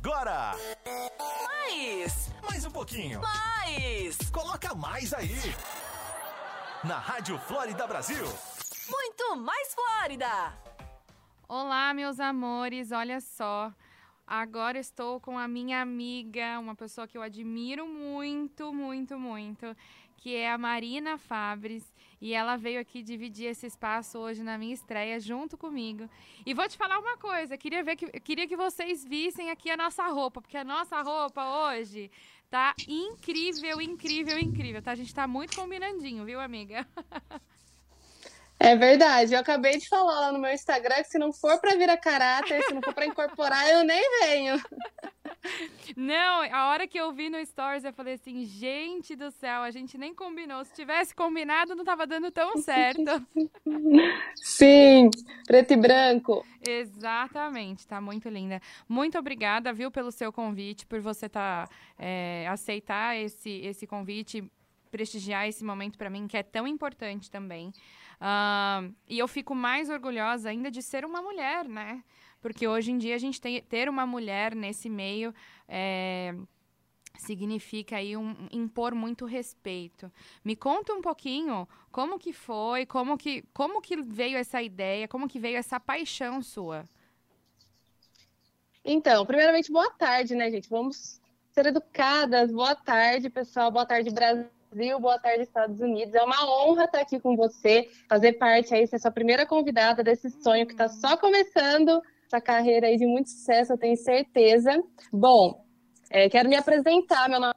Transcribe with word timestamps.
agora. 0.00 0.52
Mais. 1.46 2.32
Mais 2.42 2.64
um 2.64 2.70
pouquinho. 2.70 3.20
Mais. 3.20 4.16
Coloca 4.30 4.74
mais 4.74 5.12
aí. 5.12 5.36
Na 6.82 6.98
Rádio 6.98 7.38
Flórida 7.38 7.86
Brasil. 7.86 8.24
Muito 8.88 9.36
mais 9.36 9.74
Flórida. 9.74 10.58
Olá, 11.46 11.92
meus 11.92 12.18
amores, 12.18 12.92
olha 12.92 13.20
só. 13.20 13.70
Agora 14.26 14.78
estou 14.78 15.20
com 15.20 15.38
a 15.38 15.46
minha 15.46 15.82
amiga, 15.82 16.58
uma 16.58 16.74
pessoa 16.74 17.06
que 17.06 17.18
eu 17.18 17.22
admiro 17.22 17.86
muito, 17.86 18.72
muito, 18.72 19.18
muito, 19.18 19.76
que 20.16 20.34
é 20.34 20.50
a 20.50 20.56
Marina 20.56 21.18
Fabres. 21.18 21.84
E 22.20 22.34
ela 22.34 22.56
veio 22.56 22.80
aqui 22.80 23.02
dividir 23.02 23.46
esse 23.46 23.66
espaço 23.66 24.18
hoje 24.18 24.42
na 24.42 24.58
minha 24.58 24.74
estreia 24.74 25.18
junto 25.18 25.56
comigo. 25.56 26.08
E 26.44 26.52
vou 26.52 26.68
te 26.68 26.76
falar 26.76 26.98
uma 26.98 27.16
coisa, 27.16 27.56
queria 27.56 27.82
ver 27.82 27.96
que 27.96 28.06
queria 28.20 28.46
que 28.46 28.56
vocês 28.56 29.04
vissem 29.04 29.50
aqui 29.50 29.70
a 29.70 29.76
nossa 29.76 30.06
roupa, 30.08 30.40
porque 30.42 30.56
a 30.56 30.64
nossa 30.64 31.00
roupa 31.00 31.42
hoje 31.68 32.10
tá 32.50 32.74
incrível, 32.86 33.80
incrível, 33.80 34.38
incrível, 34.38 34.82
tá? 34.82 34.92
A 34.92 34.96
gente 34.96 35.14
tá 35.14 35.26
muito 35.26 35.56
combinandinho, 35.56 36.24
viu, 36.24 36.40
amiga? 36.40 36.86
É 38.62 38.76
verdade. 38.76 39.32
Eu 39.32 39.40
acabei 39.40 39.78
de 39.78 39.88
falar 39.88 40.20
lá 40.20 40.32
no 40.32 40.38
meu 40.38 40.52
Instagram 40.52 40.96
que 40.96 41.04
se 41.04 41.18
não 41.18 41.32
for 41.32 41.58
para 41.58 41.74
virar 41.76 41.96
caráter, 41.96 42.62
se 42.62 42.74
não 42.74 42.82
for 42.82 42.92
para 42.92 43.06
incorporar, 43.06 43.66
eu 43.70 43.82
nem 43.84 44.02
venho. 44.20 44.60
Não, 45.96 46.42
a 46.52 46.68
hora 46.68 46.86
que 46.86 46.98
eu 46.98 47.12
vi 47.12 47.30
no 47.30 47.44
Stories, 47.44 47.84
eu 47.84 47.92
falei 47.92 48.14
assim, 48.14 48.44
gente 48.44 49.16
do 49.16 49.30
céu, 49.30 49.62
a 49.62 49.70
gente 49.70 49.96
nem 49.96 50.14
combinou. 50.14 50.64
Se 50.64 50.72
tivesse 50.72 51.14
combinado, 51.14 51.74
não 51.74 51.84
tava 51.84 52.06
dando 52.06 52.30
tão 52.30 52.56
certo. 52.58 53.26
Sim, 54.36 55.10
preto 55.46 55.72
e 55.72 55.76
branco. 55.76 56.44
Exatamente, 56.66 57.86
tá 57.86 58.00
muito 58.00 58.28
linda. 58.28 58.60
Muito 58.88 59.18
obrigada, 59.18 59.72
viu, 59.72 59.90
pelo 59.90 60.12
seu 60.12 60.32
convite, 60.32 60.86
por 60.86 61.00
você 61.00 61.28
tá, 61.28 61.68
é, 61.98 62.46
aceitar 62.48 63.16
esse, 63.16 63.50
esse 63.62 63.86
convite, 63.86 64.44
prestigiar 64.90 65.48
esse 65.48 65.64
momento 65.64 65.96
para 65.96 66.10
mim, 66.10 66.26
que 66.26 66.36
é 66.36 66.42
tão 66.42 66.66
importante 66.66 67.30
também. 67.30 67.68
Uh, 68.20 68.94
e 69.08 69.18
eu 69.18 69.26
fico 69.26 69.54
mais 69.54 69.88
orgulhosa 69.88 70.50
ainda 70.50 70.70
de 70.70 70.82
ser 70.82 71.04
uma 71.04 71.22
mulher, 71.22 71.66
né? 71.66 72.04
Porque 72.40 72.66
hoje 72.66 72.90
em 72.90 72.98
dia 72.98 73.14
a 73.14 73.18
gente 73.18 73.40
tem, 73.40 73.62
ter 73.62 73.88
uma 73.88 74.06
mulher 74.06 74.54
nesse 74.54 74.88
meio 74.88 75.34
é, 75.68 76.34
significa 77.18 77.96
aí 77.96 78.16
um, 78.16 78.48
impor 78.50 78.94
muito 78.94 79.24
respeito. 79.24 80.10
Me 80.44 80.56
conta 80.56 80.92
um 80.92 81.02
pouquinho 81.02 81.68
como 81.92 82.18
que 82.18 82.32
foi, 82.32 82.86
como 82.86 83.16
que, 83.16 83.42
como 83.52 83.80
que 83.80 84.00
veio 84.00 84.38
essa 84.38 84.62
ideia, 84.62 85.06
como 85.06 85.28
que 85.28 85.38
veio 85.38 85.56
essa 85.56 85.78
paixão 85.78 86.42
sua. 86.42 86.84
Então, 88.84 89.26
primeiramente, 89.26 89.70
boa 89.70 89.90
tarde, 89.90 90.34
né, 90.34 90.50
gente? 90.50 90.68
Vamos 90.68 91.20
ser 91.52 91.66
educadas. 91.66 92.50
Boa 92.50 92.74
tarde, 92.74 93.28
pessoal. 93.28 93.70
Boa 93.70 93.84
tarde, 93.84 94.10
Brasil. 94.10 94.46
Brasil, 94.72 95.00
boa 95.00 95.18
tarde, 95.18 95.42
Estados 95.42 95.80
Unidos. 95.80 96.14
É 96.14 96.22
uma 96.22 96.48
honra 96.48 96.84
estar 96.84 97.00
aqui 97.00 97.18
com 97.18 97.34
você, 97.34 97.88
fazer 98.08 98.34
parte 98.34 98.72
aí, 98.72 98.86
ser 98.86 99.00
sua 99.00 99.10
primeira 99.10 99.44
convidada 99.44 100.04
desse 100.04 100.30
sonho 100.30 100.64
que 100.64 100.72
está 100.72 100.88
só 100.88 101.16
começando, 101.16 102.00
essa 102.24 102.40
carreira 102.40 102.86
aí 102.86 102.96
de 102.96 103.04
muito 103.04 103.30
sucesso, 103.30 103.72
eu 103.72 103.78
tenho 103.78 103.96
certeza. 103.96 104.80
Bom, 105.12 105.64
é, 106.08 106.28
quero 106.28 106.48
me 106.48 106.54
apresentar, 106.54 107.28
meu 107.28 107.40
nome 107.40 107.54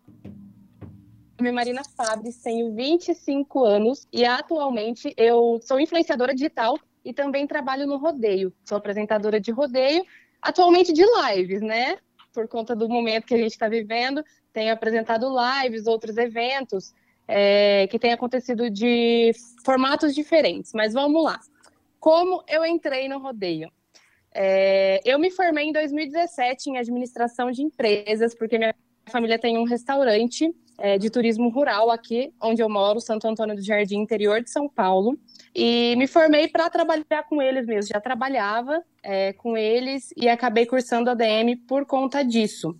é 1.39 1.52
Marina 1.52 1.83
Fabres, 1.95 2.42
tenho 2.42 2.73
25 2.73 3.64
anos 3.64 4.08
e 4.11 4.25
atualmente 4.25 5.14
eu 5.16 5.59
sou 5.61 5.80
influenciadora 5.80 6.33
digital 6.33 6.80
e 7.05 7.14
também 7.14 7.45
trabalho 7.45 7.86
no 7.86 7.98
rodeio. 7.98 8.52
Sou 8.66 8.75
apresentadora 8.75 9.39
de 9.39 9.52
rodeio, 9.52 10.03
atualmente 10.42 10.92
de 10.92 11.03
lives, 11.03 11.61
né? 11.61 11.95
Por 12.33 12.48
conta 12.48 12.75
do 12.75 12.89
momento 12.89 13.27
que 13.27 13.36
a 13.36 13.38
gente 13.38 13.52
está 13.52 13.70
vivendo, 13.70 14.25
tenho 14.52 14.73
apresentado 14.73 15.27
lives, 15.30 15.86
outros 15.86 16.17
eventos 16.17 16.92
é, 17.28 17.88
que 17.88 18.00
tem 18.00 18.14
acontecido 18.14 18.70
de 18.70 19.32
formatos 19.66 20.14
diferentes. 20.14 20.72
Mas 20.73 20.94
vamos 20.94 21.23
lá. 21.23 21.39
Como 22.00 22.44
eu 22.48 22.66
entrei 22.66 23.08
no 23.08 23.20
rodeio? 23.20 23.72
É, 24.34 25.00
eu 25.06 25.20
me 25.20 25.30
formei 25.30 25.66
em 25.66 25.72
2017 25.72 26.70
em 26.70 26.78
administração 26.78 27.52
de 27.52 27.62
empresas, 27.62 28.33
porque 28.33 28.58
minha 28.58 28.73
família 29.10 29.38
tem 29.38 29.58
um 29.58 29.64
restaurante 29.64 30.54
é, 30.78 30.98
de 30.98 31.10
turismo 31.10 31.50
rural 31.50 31.92
aqui, 31.92 32.33
onde 32.42 32.62
eu 32.62 32.70
moro, 32.70 33.00
Santo 33.00 33.28
Antônio 33.28 33.56
do 33.56 33.62
Jardim, 33.62 34.00
interior 34.00 34.42
de 34.42 34.50
São 34.50 34.67
Paulo. 34.67 35.17
E 35.56 35.95
me 35.98 36.08
formei 36.08 36.48
para 36.48 36.70
trabalhar 36.70 37.23
com 37.30 37.42
eles 37.42 37.67
mesmo. 37.67 37.92
Já 37.94 38.02
trabalhava 38.02 38.83
é, 39.04 39.33
com 39.33 39.56
eles 39.56 40.12
e 40.17 40.28
acabei 40.28 40.66
cursando 40.66 41.10
ADM 41.12 41.56
por 41.67 41.86
conta 41.86 42.23
disso. 42.23 42.76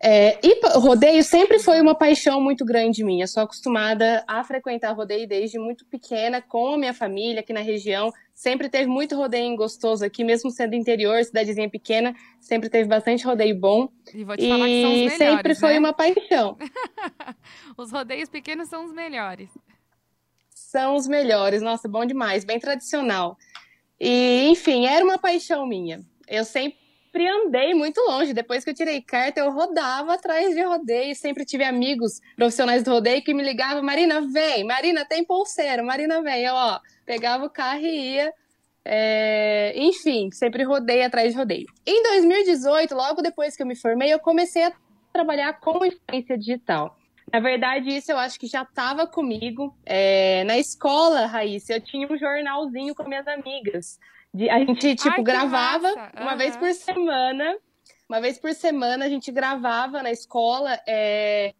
É, 0.00 0.38
e 0.46 0.60
rodeio 0.78 1.24
sempre 1.24 1.58
foi 1.58 1.80
uma 1.80 1.94
paixão 1.94 2.40
muito 2.40 2.64
grande 2.64 3.02
minha. 3.02 3.26
Sou 3.26 3.42
acostumada 3.42 4.24
a 4.28 4.44
frequentar 4.44 4.92
rodeio 4.92 5.26
desde 5.26 5.58
muito 5.58 5.84
pequena, 5.86 6.40
com 6.40 6.74
a 6.74 6.78
minha 6.78 6.94
família 6.94 7.40
aqui 7.40 7.52
na 7.52 7.60
região. 7.60 8.12
Sempre 8.32 8.68
teve 8.68 8.86
muito 8.86 9.16
rodeio 9.16 9.56
gostoso 9.56 10.04
aqui, 10.04 10.22
mesmo 10.22 10.50
sendo 10.52 10.74
interior, 10.74 11.24
cidadezinha 11.24 11.68
pequena, 11.68 12.14
sempre 12.40 12.68
teve 12.68 12.88
bastante 12.88 13.24
rodeio 13.24 13.58
bom. 13.58 13.88
E 14.14 14.22
vou 14.22 14.36
te 14.36 14.44
e 14.44 14.48
falar 14.48 14.66
que 14.66 14.82
são 14.82 14.90
os 14.90 14.96
melhores, 14.96 15.18
sempre 15.18 15.54
foi 15.56 15.72
né? 15.72 15.78
uma 15.80 15.92
paixão. 15.92 16.56
os 17.76 17.90
rodeios 17.90 18.28
pequenos 18.28 18.68
são 18.68 18.84
os 18.84 18.92
melhores. 18.92 19.50
São 20.50 20.94
os 20.94 21.08
melhores, 21.08 21.60
nossa, 21.60 21.88
bom 21.88 22.06
demais, 22.06 22.44
bem 22.44 22.60
tradicional. 22.60 23.36
E, 23.98 24.48
enfim, 24.48 24.86
era 24.86 25.04
uma 25.04 25.18
paixão 25.18 25.66
minha. 25.66 26.00
Eu 26.28 26.44
sempre 26.44 26.78
sempre 27.08 27.26
andei 27.26 27.74
muito 27.74 27.98
longe. 28.02 28.34
Depois 28.34 28.62
que 28.62 28.70
eu 28.70 28.74
tirei 28.74 29.00
carta, 29.00 29.40
eu 29.40 29.50
rodava 29.50 30.14
atrás 30.14 30.54
de 30.54 30.62
rodeio. 30.62 31.14
Sempre 31.16 31.44
tive 31.44 31.64
amigos 31.64 32.20
profissionais 32.36 32.82
do 32.82 32.90
rodeio 32.90 33.22
que 33.22 33.34
me 33.34 33.42
ligavam: 33.42 33.82
Marina, 33.82 34.20
vem, 34.20 34.64
Marina, 34.64 35.04
tem 35.04 35.24
pulseira, 35.24 35.82
Marina, 35.82 36.22
vem. 36.22 36.44
Eu, 36.44 36.54
ó, 36.54 36.78
pegava 37.06 37.46
o 37.46 37.50
carro 37.50 37.80
e 37.80 38.14
ia. 38.14 38.32
É... 38.84 39.72
Enfim, 39.74 40.30
sempre 40.30 40.62
rodei 40.62 41.02
atrás 41.02 41.32
de 41.32 41.38
rodeio. 41.38 41.66
Em 41.86 42.02
2018, 42.02 42.94
logo 42.94 43.22
depois 43.22 43.56
que 43.56 43.62
eu 43.62 43.66
me 43.66 43.74
formei, 43.74 44.12
eu 44.12 44.18
comecei 44.18 44.64
a 44.64 44.72
trabalhar 45.12 45.58
com 45.60 45.84
influência 45.84 46.38
digital. 46.38 46.96
Na 47.30 47.40
verdade, 47.40 47.90
isso 47.90 48.10
eu 48.10 48.16
acho 48.16 48.40
que 48.40 48.46
já 48.46 48.62
estava 48.62 49.06
comigo. 49.06 49.74
É... 49.84 50.44
Na 50.44 50.58
escola, 50.58 51.26
Raíssa, 51.26 51.74
eu 51.74 51.80
tinha 51.80 52.06
um 52.10 52.16
jornalzinho 52.16 52.94
com 52.94 53.04
minhas 53.04 53.26
amigas. 53.26 53.98
De, 54.32 54.48
a 54.48 54.58
gente, 54.58 54.94
tipo, 54.94 55.16
Ai, 55.16 55.22
gravava 55.22 55.88
uhum. 55.88 56.22
uma 56.22 56.36
vez 56.36 56.56
por 56.56 56.72
semana. 56.72 57.56
Uma 58.08 58.20
vez 58.20 58.38
por 58.38 58.52
semana 58.54 59.04
a 59.04 59.08
gente 59.08 59.30
gravava 59.30 60.02
na 60.02 60.10
escola. 60.10 60.78
É, 60.86 61.54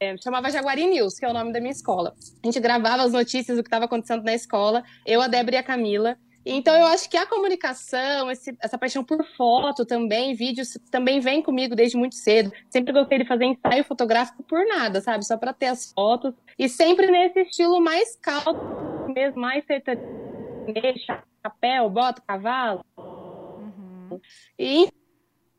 é, 0.00 0.16
chamava 0.18 0.50
Jaguari 0.50 0.86
News, 0.86 1.18
que 1.18 1.24
é 1.24 1.28
o 1.28 1.32
nome 1.32 1.52
da 1.52 1.60
minha 1.60 1.72
escola. 1.72 2.14
A 2.42 2.46
gente 2.46 2.60
gravava 2.60 3.02
as 3.02 3.12
notícias 3.12 3.56
do 3.56 3.62
que 3.62 3.68
estava 3.68 3.86
acontecendo 3.86 4.22
na 4.22 4.34
escola, 4.34 4.84
eu, 5.04 5.20
a 5.20 5.26
Débora 5.26 5.56
e 5.56 5.58
a 5.58 5.62
Camila. 5.62 6.16
Então, 6.46 6.74
eu 6.74 6.86
acho 6.86 7.10
que 7.10 7.16
a 7.16 7.26
comunicação, 7.26 8.30
esse, 8.30 8.56
essa 8.62 8.78
paixão 8.78 9.04
por 9.04 9.22
foto 9.36 9.84
também, 9.84 10.34
vídeos, 10.34 10.78
também 10.90 11.20
vem 11.20 11.42
comigo 11.42 11.74
desde 11.74 11.96
muito 11.96 12.14
cedo. 12.14 12.50
Sempre 12.70 12.92
gostei 12.92 13.18
de 13.18 13.26
fazer 13.26 13.44
ensaio 13.44 13.84
fotográfico 13.84 14.42
por 14.44 14.64
nada, 14.66 15.00
sabe? 15.00 15.26
Só 15.26 15.36
para 15.36 15.52
ter 15.52 15.66
as 15.66 15.92
fotos. 15.92 16.32
E 16.58 16.68
sempre 16.68 17.10
nesse 17.10 17.40
estilo 17.40 17.80
mais 17.82 18.16
calmo, 18.16 19.12
mesmo, 19.12 19.40
mais 19.40 19.64
sertanejo, 19.66 21.06
chapéu, 21.48 21.88
bota, 21.88 22.22
cavalo. 22.26 22.84
Uhum. 22.96 24.20
E 24.58 24.88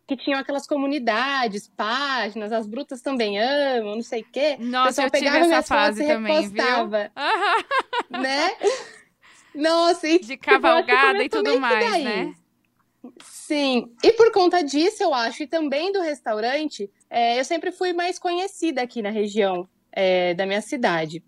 que 0.08 0.18
tinham 0.18 0.40
aquelas 0.40 0.66
comunidades, 0.66 1.68
páginas, 1.76 2.52
as 2.52 2.66
brutas 2.66 3.02
também 3.02 3.40
amam, 3.40 3.96
não 3.96 4.02
sei 4.02 4.22
o 4.22 4.26
quê. 4.32 4.58
Nossa, 4.60 5.04
eu 5.04 5.12
pegava 5.12 5.46
minhas 5.46 5.68
fase 5.68 6.06
também, 6.06 6.42
repostava. 6.42 7.12
Viu? 8.10 8.20
Né? 8.20 8.50
Nossa, 9.54 10.08
e, 10.08 10.20
De 10.20 10.36
cavalgada 10.36 11.24
e 11.24 11.30
tudo 11.30 11.60
mais, 11.60 11.92
daí. 11.92 12.04
né? 12.04 12.34
Sim, 13.24 13.94
e 14.04 14.12
por 14.14 14.32
conta 14.32 14.64
disso, 14.64 15.04
eu 15.04 15.14
acho, 15.14 15.44
e 15.44 15.48
também 15.48 15.92
do 15.92 16.02
restaurante, 16.02 16.90
é, 17.10 17.40
eu 17.40 17.46
sempre 17.46 17.72
fui 17.72 17.94
mais 17.94 18.18
conhecida 18.18 18.82
aqui 18.82 19.02
na 19.02 19.10
região 19.10 19.70
é, 19.92 20.34
da 20.34 20.46
minha 20.46 20.62
cidade. 20.62 21.24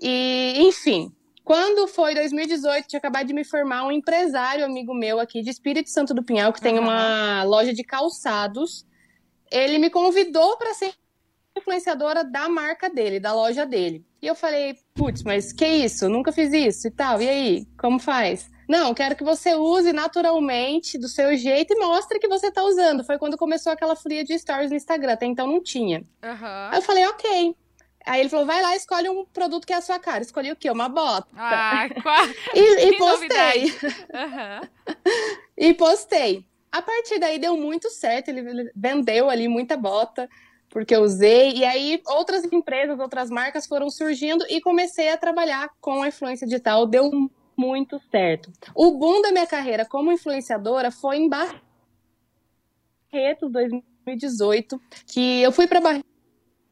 E, 0.00 0.54
enfim, 0.56 1.12
quando 1.44 1.86
foi 1.86 2.14
2018, 2.14 2.88
tinha 2.88 2.98
acabado 2.98 3.26
de 3.26 3.34
me 3.34 3.44
formar 3.44 3.86
um 3.86 3.92
empresário 3.92 4.64
amigo 4.64 4.94
meu 4.94 5.20
aqui 5.20 5.42
de 5.42 5.50
Espírito 5.50 5.90
Santo 5.90 6.14
do 6.14 6.22
Pinhal, 6.22 6.52
que 6.52 6.60
tem 6.60 6.78
uma 6.78 7.44
loja 7.44 7.72
de 7.72 7.84
calçados. 7.84 8.86
Ele 9.50 9.78
me 9.78 9.90
convidou 9.90 10.56
para 10.56 10.72
ser 10.72 10.94
influenciadora 11.56 12.24
da 12.24 12.48
marca 12.48 12.88
dele, 12.88 13.20
da 13.20 13.34
loja 13.34 13.66
dele. 13.66 14.04
E 14.22 14.26
eu 14.26 14.34
falei, 14.34 14.74
putz, 14.94 15.22
mas 15.22 15.52
que 15.52 15.66
isso? 15.66 16.08
Nunca 16.08 16.32
fiz 16.32 16.50
isso 16.52 16.88
e 16.88 16.90
tal. 16.90 17.20
E 17.20 17.28
aí, 17.28 17.66
como 17.78 17.98
faz? 17.98 18.50
Não, 18.66 18.94
quero 18.94 19.14
que 19.14 19.22
você 19.22 19.54
use 19.54 19.92
naturalmente, 19.92 20.98
do 20.98 21.08
seu 21.08 21.36
jeito, 21.36 21.74
e 21.74 21.78
mostre 21.78 22.18
que 22.18 22.26
você 22.26 22.50
tá 22.50 22.64
usando. 22.64 23.04
Foi 23.04 23.18
quando 23.18 23.36
começou 23.36 23.70
aquela 23.70 23.94
folia 23.94 24.24
de 24.24 24.38
stories 24.38 24.70
no 24.70 24.76
Instagram, 24.76 25.12
até 25.12 25.26
então 25.26 25.46
não 25.46 25.62
tinha. 25.62 25.98
Uhum. 26.22 26.68
Aí 26.70 26.78
eu 26.78 26.82
falei, 26.82 27.06
ok. 27.06 27.54
Aí 28.06 28.20
ele 28.20 28.28
falou, 28.28 28.44
vai 28.44 28.60
lá, 28.60 28.76
escolhe 28.76 29.08
um 29.08 29.24
produto 29.24 29.66
que 29.66 29.72
é 29.72 29.76
a 29.76 29.80
sua 29.80 29.98
cara. 29.98 30.22
Escolhi 30.22 30.52
o 30.52 30.56
quê? 30.56 30.70
Uma 30.70 30.88
bota. 30.88 31.28
Ah, 31.36 31.88
qual... 32.02 32.26
e, 32.54 32.88
e 32.88 32.96
postei. 32.98 33.64
Uhum. 33.64 34.68
e 35.56 35.74
postei. 35.74 36.44
A 36.70 36.82
partir 36.82 37.18
daí 37.18 37.38
deu 37.38 37.56
muito 37.56 37.88
certo, 37.88 38.28
ele 38.28 38.70
vendeu 38.74 39.30
ali 39.30 39.46
muita 39.46 39.76
bota, 39.76 40.28
porque 40.68 40.94
eu 40.94 41.02
usei, 41.02 41.52
e 41.52 41.64
aí 41.64 42.02
outras 42.04 42.44
empresas, 42.52 42.98
outras 42.98 43.30
marcas 43.30 43.64
foram 43.64 43.88
surgindo 43.88 44.44
e 44.50 44.60
comecei 44.60 45.08
a 45.08 45.16
trabalhar 45.16 45.70
com 45.80 46.02
a 46.02 46.08
influência 46.08 46.46
digital, 46.46 46.84
deu 46.84 47.12
muito 47.56 48.00
certo. 48.10 48.50
O 48.74 48.98
boom 48.98 49.22
da 49.22 49.30
minha 49.30 49.46
carreira 49.46 49.84
como 49.84 50.10
influenciadora 50.10 50.90
foi 50.90 51.18
em 51.18 51.28
Barretos 51.28 51.62
2018, 53.52 54.80
que 55.06 55.42
eu 55.42 55.52
fui 55.52 55.68
para 55.68 55.80
Barretos 55.80 56.13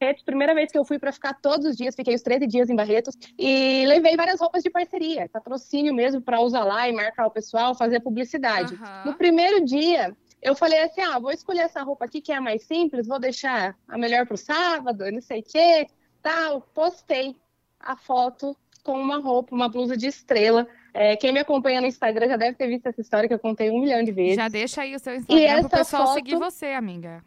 Barretos, 0.03 0.23
primeira 0.23 0.53
vez 0.53 0.71
que 0.71 0.77
eu 0.77 0.83
fui 0.85 0.99
para 0.99 1.11
ficar 1.11 1.33
todos 1.35 1.65
os 1.65 1.77
dias, 1.77 1.95
fiquei 1.95 2.13
os 2.13 2.21
13 2.21 2.45
dias 2.47 2.69
em 2.69 2.75
Barretos 2.75 3.15
e 3.39 3.85
levei 3.87 4.15
várias 4.15 4.39
roupas 4.39 4.61
de 4.61 4.69
parceria, 4.69 5.29
patrocínio 5.31 5.93
mesmo 5.93 6.21
para 6.21 6.41
usar 6.41 6.63
lá 6.63 6.87
e 6.89 6.91
marcar 6.91 7.25
o 7.27 7.31
pessoal, 7.31 7.73
fazer 7.75 7.99
publicidade. 8.01 8.75
Aham. 8.75 9.03
No 9.05 9.13
primeiro 9.13 9.63
dia, 9.63 10.15
eu 10.41 10.55
falei 10.55 10.79
assim: 10.81 11.01
ah, 11.01 11.19
vou 11.19 11.31
escolher 11.31 11.61
essa 11.61 11.81
roupa 11.83 12.05
aqui 12.05 12.19
que 12.21 12.31
é 12.31 12.35
a 12.35 12.41
mais 12.41 12.63
simples, 12.63 13.07
vou 13.07 13.19
deixar 13.19 13.75
a 13.87 13.97
melhor 13.97 14.25
para 14.25 14.35
o 14.35 14.37
sábado, 14.37 15.09
não 15.11 15.21
sei 15.21 15.39
o 15.39 15.43
quê, 15.43 15.87
tal. 16.21 16.61
Postei 16.73 17.35
a 17.79 17.95
foto 17.95 18.55
com 18.83 18.99
uma 18.99 19.17
roupa, 19.19 19.55
uma 19.55 19.69
blusa 19.69 19.95
de 19.95 20.07
estrela. 20.07 20.67
É, 20.93 21.15
quem 21.15 21.31
me 21.31 21.39
acompanha 21.39 21.81
no 21.81 21.87
Instagram 21.87 22.27
já 22.27 22.37
deve 22.37 22.55
ter 22.57 22.67
visto 22.67 22.85
essa 22.87 23.01
história 23.01 23.27
que 23.27 23.33
eu 23.33 23.39
contei 23.39 23.71
um 23.71 23.79
milhão 23.79 24.03
de 24.03 24.11
vezes. 24.11 24.35
Já 24.35 24.47
deixa 24.47 24.81
aí 24.81 24.93
o 24.95 24.99
seu 24.99 25.15
Instagram 25.15 25.41
essa 25.43 25.69
pro 25.69 25.77
pessoal 25.79 26.05
foto- 26.07 26.13
seguir 26.15 26.35
você, 26.37 26.67
amiga. 26.73 27.23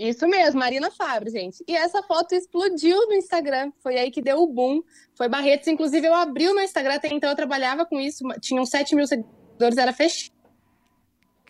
Isso 0.00 0.26
mesmo, 0.26 0.58
Marina 0.58 0.90
Fabre, 0.90 1.28
gente. 1.28 1.62
E 1.68 1.76
essa 1.76 2.02
foto 2.02 2.34
explodiu 2.34 2.96
no 3.06 3.12
Instagram. 3.12 3.70
Foi 3.82 3.98
aí 3.98 4.10
que 4.10 4.22
deu 4.22 4.38
o 4.38 4.46
boom. 4.46 4.80
Foi 5.14 5.28
Barretos. 5.28 5.68
Inclusive, 5.68 6.06
eu 6.06 6.14
abri 6.14 6.48
o 6.48 6.54
meu 6.54 6.64
Instagram, 6.64 6.94
até 6.94 7.08
então 7.08 7.28
eu 7.28 7.36
trabalhava 7.36 7.84
com 7.84 8.00
isso. 8.00 8.24
Tinham 8.40 8.64
7 8.64 8.96
mil 8.96 9.06
seguidores, 9.06 9.76
era 9.76 9.92
fechado. 9.92 10.34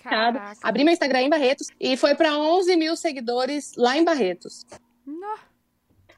Caraca. 0.02 0.58
Abri 0.64 0.82
meu 0.82 0.93
Instagram 0.93 1.20
em 1.20 1.29
Barretos 1.29 1.69
e 1.79 1.97
foi 1.97 2.17
para 2.17 2.37
11 2.37 2.75
mil 2.76 2.97
seguidores 2.97 3.73
lá 3.76 3.97
em 3.97 4.02
Barretos. 4.02 4.67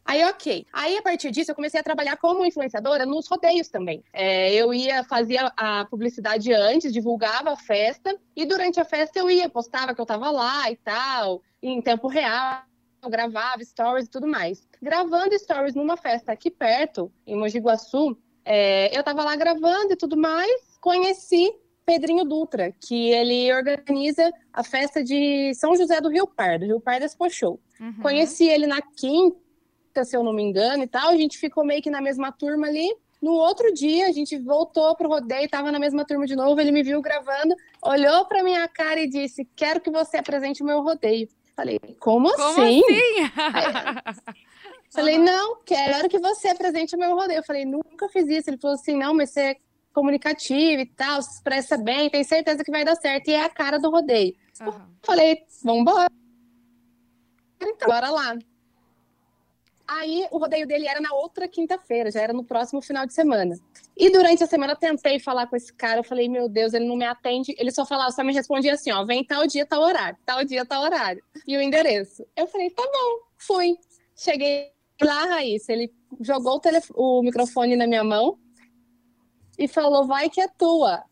Aí, 0.04 0.24
ok. 0.24 0.66
Aí, 0.72 0.96
a 0.96 1.02
partir 1.02 1.30
disso, 1.30 1.50
eu 1.50 1.54
comecei 1.54 1.80
a 1.80 1.82
trabalhar 1.82 2.16
como 2.16 2.46
influenciadora 2.46 3.04
nos 3.04 3.28
rodeios 3.28 3.68
também. 3.68 4.02
É, 4.10 4.54
eu 4.54 4.72
ia, 4.72 5.04
fazia 5.04 5.52
a 5.56 5.84
publicidade 5.84 6.50
antes, 6.52 6.92
divulgava 6.92 7.52
a 7.52 7.56
festa, 7.56 8.18
e 8.34 8.46
durante 8.46 8.80
a 8.80 8.84
festa 8.84 9.18
eu 9.18 9.30
ia, 9.30 9.50
postava 9.50 9.94
que 9.94 10.00
eu 10.00 10.06
tava 10.06 10.30
lá 10.30 10.70
e 10.70 10.76
tal, 10.76 11.42
em 11.62 11.80
tempo 11.80 12.08
real, 12.08 12.62
eu 13.02 13.10
gravava 13.10 13.62
stories 13.64 14.06
e 14.06 14.10
tudo 14.10 14.26
mais. 14.26 14.66
Gravando 14.80 15.38
stories 15.38 15.74
numa 15.74 15.96
festa 15.96 16.32
aqui 16.32 16.50
perto, 16.50 17.12
em 17.26 17.36
Mogi 17.36 17.58
Guaçu, 17.58 18.16
é, 18.44 18.96
eu 18.96 19.02
tava 19.02 19.22
lá 19.22 19.36
gravando 19.36 19.92
e 19.92 19.96
tudo 19.96 20.16
mais, 20.16 20.76
conheci 20.80 21.52
Pedrinho 21.84 22.24
Dutra, 22.24 22.72
que 22.80 23.10
ele 23.10 23.52
organiza 23.52 24.32
a 24.52 24.62
festa 24.62 25.02
de 25.02 25.52
São 25.54 25.76
José 25.76 26.00
do 26.00 26.08
Rio 26.08 26.26
Pardo, 26.26 26.64
Rio 26.64 26.80
Pardo 26.80 27.04
Expo 27.04 27.28
Show. 27.30 27.60
Uhum. 27.80 27.94
Conheci 28.00 28.48
ele 28.48 28.66
na 28.66 28.80
quinta, 28.80 30.04
se 30.04 30.16
eu 30.16 30.22
não 30.22 30.32
me 30.32 30.42
engano, 30.42 30.84
e 30.84 30.86
tal. 30.86 31.10
A 31.10 31.16
gente 31.16 31.38
ficou 31.38 31.64
meio 31.64 31.82
que 31.82 31.90
na 31.90 32.00
mesma 32.00 32.30
turma 32.30 32.66
ali. 32.66 32.88
No 33.20 33.32
outro 33.32 33.72
dia, 33.72 34.08
a 34.08 34.12
gente 34.12 34.36
voltou 34.36 34.96
pro 34.96 35.08
rodeio, 35.08 35.48
tava 35.48 35.70
na 35.70 35.78
mesma 35.78 36.04
turma 36.04 36.26
de 36.26 36.34
novo. 36.34 36.60
Ele 36.60 36.72
me 36.72 36.82
viu 36.82 37.00
gravando, 37.00 37.54
olhou 37.80 38.24
pra 38.26 38.42
minha 38.42 38.66
cara 38.68 39.00
e 39.00 39.08
disse: 39.08 39.44
Quero 39.54 39.80
que 39.80 39.90
você 39.90 40.16
apresente 40.16 40.62
o 40.62 40.66
meu 40.66 40.82
rodeio. 40.82 41.28
Falei, 41.62 41.78
como, 42.00 42.28
Como 42.32 42.60
assim? 42.60 42.82
assim? 42.82 44.32
Falei, 44.90 45.16
não, 45.16 45.62
quero 45.64 46.08
que 46.08 46.18
você 46.18 46.48
apresente 46.48 46.96
o 46.96 46.98
meu 46.98 47.14
rodeio. 47.14 47.38
Eu 47.38 47.44
falei, 47.44 47.64
nunca 47.64 48.08
fiz 48.08 48.28
isso. 48.28 48.50
Ele 48.50 48.58
falou 48.58 48.74
assim: 48.74 48.96
não, 48.96 49.14
mas 49.14 49.30
você 49.30 49.40
é 49.40 49.56
comunicativo 49.94 50.82
e 50.82 50.86
tal, 50.86 51.22
se 51.22 51.36
expressa 51.36 51.78
bem, 51.78 52.10
tem 52.10 52.24
certeza 52.24 52.64
que 52.64 52.70
vai 52.70 52.84
dar 52.84 52.96
certo. 52.96 53.28
E 53.28 53.34
é 53.34 53.44
a 53.44 53.48
cara 53.48 53.78
do 53.78 53.90
rodeio. 53.90 54.34
Aham. 54.60 54.90
Falei, 55.02 55.38
vambora. 55.62 56.10
Então, 57.60 57.88
bora 57.88 58.10
lá. 58.10 58.36
Aí 59.86 60.26
o 60.30 60.38
rodeio 60.38 60.66
dele 60.66 60.88
era 60.88 61.00
na 61.00 61.14
outra 61.14 61.46
quinta-feira, 61.46 62.10
já 62.10 62.20
era 62.20 62.32
no 62.32 62.44
próximo 62.44 62.82
final 62.82 63.06
de 63.06 63.14
semana. 63.14 63.54
E 64.04 64.10
durante 64.10 64.42
a 64.42 64.48
semana 64.48 64.72
eu 64.72 64.76
tentei 64.76 65.20
falar 65.20 65.46
com 65.46 65.54
esse 65.54 65.72
cara, 65.72 66.00
eu 66.00 66.04
falei, 66.04 66.28
meu 66.28 66.48
Deus, 66.48 66.74
ele 66.74 66.86
não 66.88 66.96
me 66.96 67.04
atende. 67.04 67.54
Ele 67.56 67.70
só 67.70 67.86
falava, 67.86 68.10
só 68.10 68.24
me 68.24 68.32
respondia 68.32 68.74
assim, 68.74 68.90
ó, 68.90 69.04
vem 69.04 69.24
tal 69.24 69.46
dia, 69.46 69.64
tal 69.64 69.80
horário, 69.80 70.18
tal 70.26 70.44
dia, 70.44 70.66
tal 70.66 70.82
horário. 70.82 71.22
E 71.46 71.56
o 71.56 71.60
endereço. 71.62 72.26
Eu 72.36 72.48
falei, 72.48 72.68
tá 72.70 72.82
bom, 72.82 73.20
fui. 73.38 73.76
Cheguei 74.16 74.72
lá, 75.00 75.26
Raíssa, 75.26 75.72
ele 75.72 75.92
jogou 76.20 76.56
o, 76.56 76.60
telef- 76.60 76.90
o 76.96 77.22
microfone 77.22 77.76
na 77.76 77.86
minha 77.86 78.02
mão 78.02 78.36
e 79.56 79.68
falou, 79.68 80.04
vai 80.04 80.28
que 80.28 80.40
é 80.40 80.48
tua. 80.48 81.04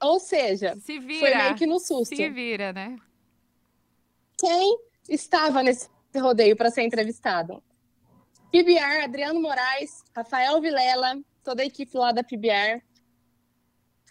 Ou 0.00 0.20
seja, 0.20 0.76
Se 0.76 1.00
foi 1.00 1.06
vira. 1.06 1.42
meio 1.42 1.54
que 1.56 1.66
no 1.66 1.80
susto 1.80 2.14
Se 2.14 2.28
vira, 2.30 2.72
né? 2.72 2.96
quem 4.38 4.78
estava 5.08 5.60
nesse 5.62 5.88
rodeio 6.16 6.56
para 6.56 6.70
ser 6.70 6.82
entrevistado? 6.82 7.60
PBR, 8.52 9.02
Adriano 9.04 9.40
Moraes, 9.40 10.04
Rafael 10.14 10.60
Vilela, 10.60 11.18
toda 11.42 11.62
a 11.62 11.66
equipe 11.66 11.96
lá 11.96 12.12
da 12.12 12.22
PBR. 12.22 12.82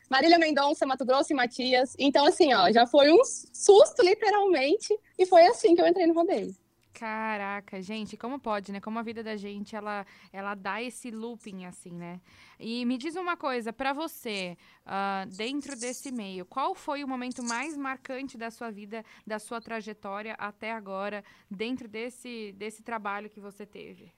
Marília 0.10 0.38
Mendonça, 0.38 0.86
Mato 0.86 1.06
Grosso 1.06 1.31
e 1.31 1.36
Matias. 1.36 1.95
Então, 1.98 2.25
assim, 2.25 2.54
ó, 2.54 2.69
já 2.72 2.86
foi 2.86 3.10
um 3.12 3.24
susto, 3.24 4.04
literalmente, 4.04 4.94
e 5.18 5.25
foi 5.25 5.45
assim 5.48 5.74
que 5.74 5.81
eu 5.81 5.88
entrei 5.88 6.06
no 6.06 6.13
rodeio. 6.13 6.54
Caraca, 6.94 7.81
gente, 7.81 8.18
como 8.18 8.38
pode, 8.38 8.72
né? 8.72 8.81
Como 8.81 9.00
a 9.00 9.01
vida 9.01 9.24
da 9.24 9.36
gente, 9.38 9.75
ela, 9.75 10.06
ela 10.31 10.54
dá 10.54 10.83
esse 10.83 11.10
looping, 11.10 11.66
assim, 11.66 11.92
né? 11.92 12.19
E 12.60 12.86
me 12.86 12.98
diz 12.98 13.16
uma 13.16 13.38
coisa, 13.38 13.72
pra 13.72 13.94
você, 13.94 14.57
ah, 14.86 15.25
dentro 15.36 15.80
desse 15.80 16.12
meio, 16.12 16.45
qual 16.45 16.75
foi 16.75 17.04
o 17.04 17.07
momento 17.07 17.42
mais 17.42 17.78
marcante 17.78 18.38
da 18.38 18.51
sua 18.51 18.69
vida, 18.69 19.06
da 19.25 19.39
sua 19.39 19.62
trajetória 19.62 20.36
até 20.38 20.74
agora, 20.74 21.24
dentro 21.50 21.88
desse, 21.88 22.54
desse 22.57 22.83
trabalho 22.83 23.30
que 23.30 23.39
você 23.39 23.66
teve? 23.66 24.13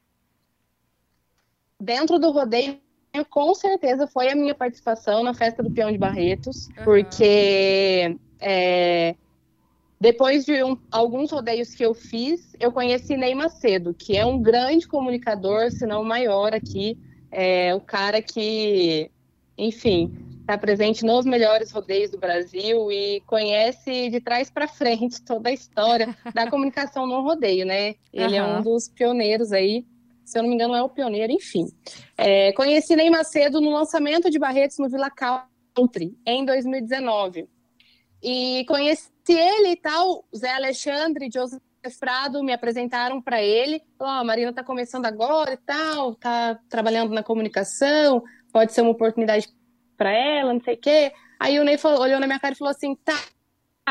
Dentro 1.79 2.17
do 2.17 2.31
rodeio, 2.31 2.81
com 3.29 3.53
certeza, 3.53 4.07
foi 4.07 4.29
a 4.29 4.35
minha 4.35 4.55
participação 4.55 5.23
na 5.23 5.33
festa 5.33 5.61
do 5.61 5.69
Peão 5.69 5.91
de 5.91 5.97
Barretos, 5.97 6.67
Aham. 6.77 6.85
porque 6.85 8.17
é, 8.39 9.15
depois 9.99 10.45
de 10.45 10.63
um- 10.63 10.77
alguns 10.91 11.31
rodeios 11.31 11.73
que 11.75 11.85
eu 11.85 11.93
fiz, 11.93 12.51
eu 12.59 12.71
conheci 12.71 13.15
Ney 13.15 13.35
Macedo, 13.35 13.93
que 13.93 14.17
é 14.17 14.25
um 14.25 14.41
grande 14.41 14.87
comunicador, 14.87 15.71
se 15.71 15.85
não 15.85 16.01
o 16.01 16.05
maior 16.05 16.53
aqui, 16.53 16.97
é 17.31 17.73
o 17.73 17.79
cara 17.81 18.21
que, 18.21 19.11
enfim, 19.57 20.11
está 20.41 20.57
presente 20.57 21.05
nos 21.05 21.25
melhores 21.25 21.71
rodeios 21.71 22.11
do 22.11 22.19
Brasil 22.19 22.91
e 22.91 23.21
conhece 23.21 24.09
de 24.09 24.19
trás 24.19 24.49
para 24.49 24.67
frente 24.67 25.23
toda 25.23 25.49
a 25.49 25.53
história 25.53 26.13
da 26.33 26.49
comunicação 26.51 27.07
no 27.07 27.21
rodeio, 27.21 27.65
né? 27.65 27.95
Ele 28.11 28.35
é 28.35 28.43
Aham. 28.43 28.59
um 28.59 28.63
dos 28.63 28.89
pioneiros 28.89 29.51
aí, 29.53 29.85
se 30.33 30.39
eu 30.39 30.43
não 30.43 30.49
me 30.49 30.55
engano, 30.55 30.75
é 30.75 30.81
o 30.81 30.89
pioneiro, 30.89 31.31
enfim. 31.31 31.67
É, 32.17 32.51
conheci 32.53 32.95
Ney 32.95 33.09
Macedo 33.09 33.61
no 33.61 33.69
lançamento 33.69 34.31
de 34.31 34.39
Barretos 34.39 34.79
no 34.79 34.89
Vila 34.89 35.11
Country, 35.11 36.17
em 36.25 36.43
2019. 36.43 37.47
E 38.21 38.65
conheci 38.67 39.11
ele 39.29 39.69
e 39.69 39.75
tal, 39.75 40.25
Zé 40.35 40.51
Alexandre, 40.53 41.29
José 41.31 41.59
Prado 41.99 42.43
me 42.43 42.51
apresentaram 42.51 43.21
para 43.21 43.43
ele. 43.43 43.81
Ó, 43.99 44.07
a 44.07 44.23
Marina 44.23 44.49
está 44.49 44.63
começando 44.63 45.05
agora 45.05 45.53
e 45.53 45.57
tal, 45.57 46.15
tá 46.15 46.59
trabalhando 46.67 47.13
na 47.13 47.21
comunicação, 47.21 48.23
pode 48.51 48.73
ser 48.73 48.81
uma 48.81 48.91
oportunidade 48.91 49.47
para 49.95 50.11
ela, 50.11 50.51
não 50.51 50.61
sei 50.61 50.73
o 50.73 50.79
quê. 50.79 51.13
Aí 51.39 51.59
o 51.59 51.63
Ney 51.63 51.77
falou- 51.77 52.01
olhou 52.01 52.19
na 52.19 52.25
minha 52.25 52.39
cara 52.39 52.55
e 52.55 52.57
falou 52.57 52.71
assim, 52.71 52.95
tá, 52.95 53.13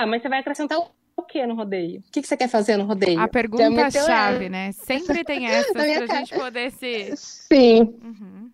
mas 0.09 0.21
você 0.21 0.29
vai 0.29 0.41
acrescentar 0.41 0.79
o 0.79 0.91
quê 1.23 1.47
no 1.47 1.55
rodeio? 1.55 2.01
O 2.01 2.11
que, 2.13 2.21
que 2.23 2.29
você 2.29 2.37
quer 2.37 2.49
fazer 2.49 2.77
no 2.77 2.85
rodeio? 2.85 3.19
A 3.19 3.23
Já 3.23 3.29
pergunta 3.29 3.71
meteu 3.71 4.05
chave, 4.05 4.45
essa. 4.45 4.49
né? 4.51 4.73
Sempre 4.73 5.23
tem 5.25 5.39
minha 5.41 5.65
pra 5.73 5.87
cara. 6.07 6.07
gente 6.19 6.35
poder 6.35 6.71
se... 6.73 7.17
Sim, 7.17 7.83
Uhum. 8.03 8.51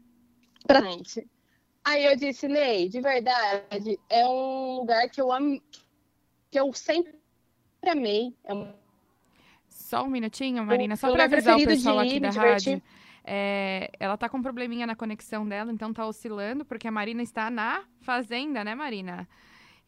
pra. 0.67 0.83
Aí 1.85 2.05
eu 2.05 2.17
disse, 2.17 2.47
Ney, 2.49 2.89
de 2.89 3.01
verdade, 3.01 3.99
é 4.11 4.27
um 4.27 4.77
lugar 4.81 5.09
que 5.09 5.21
eu 5.21 5.33
amo, 5.33 5.61
que 6.51 6.61
eu 6.61 6.71
sempre 6.75 7.15
amei. 7.87 8.35
É 8.45 8.53
um 8.53 8.71
Só 9.71 10.05
um 10.05 10.09
minutinho, 10.09 10.65
Marina, 10.67 10.97
só 10.97 11.11
para 11.13 11.25
avisar 11.25 11.57
o 11.59 11.65
pessoal 11.65 12.05
ir, 12.05 12.09
aqui 12.09 12.21
da 12.21 12.31
rádio. 12.31 12.83
é, 13.25 13.91
ela 13.99 14.19
tá 14.19 14.29
com 14.29 14.37
um 14.39 14.43
probleminha 14.43 14.87
na 14.87 14.95
conexão 14.95 15.49
dela, 15.49 15.73
então 15.73 15.93
tá 15.93 16.07
oscilando, 16.07 16.65
porque 16.65 16.87
a 16.89 16.91
Marina 16.91 17.23
está 17.23 17.49
na 17.51 17.85
fazenda, 18.03 18.63
né, 18.63 18.75
Marina? 18.75 19.27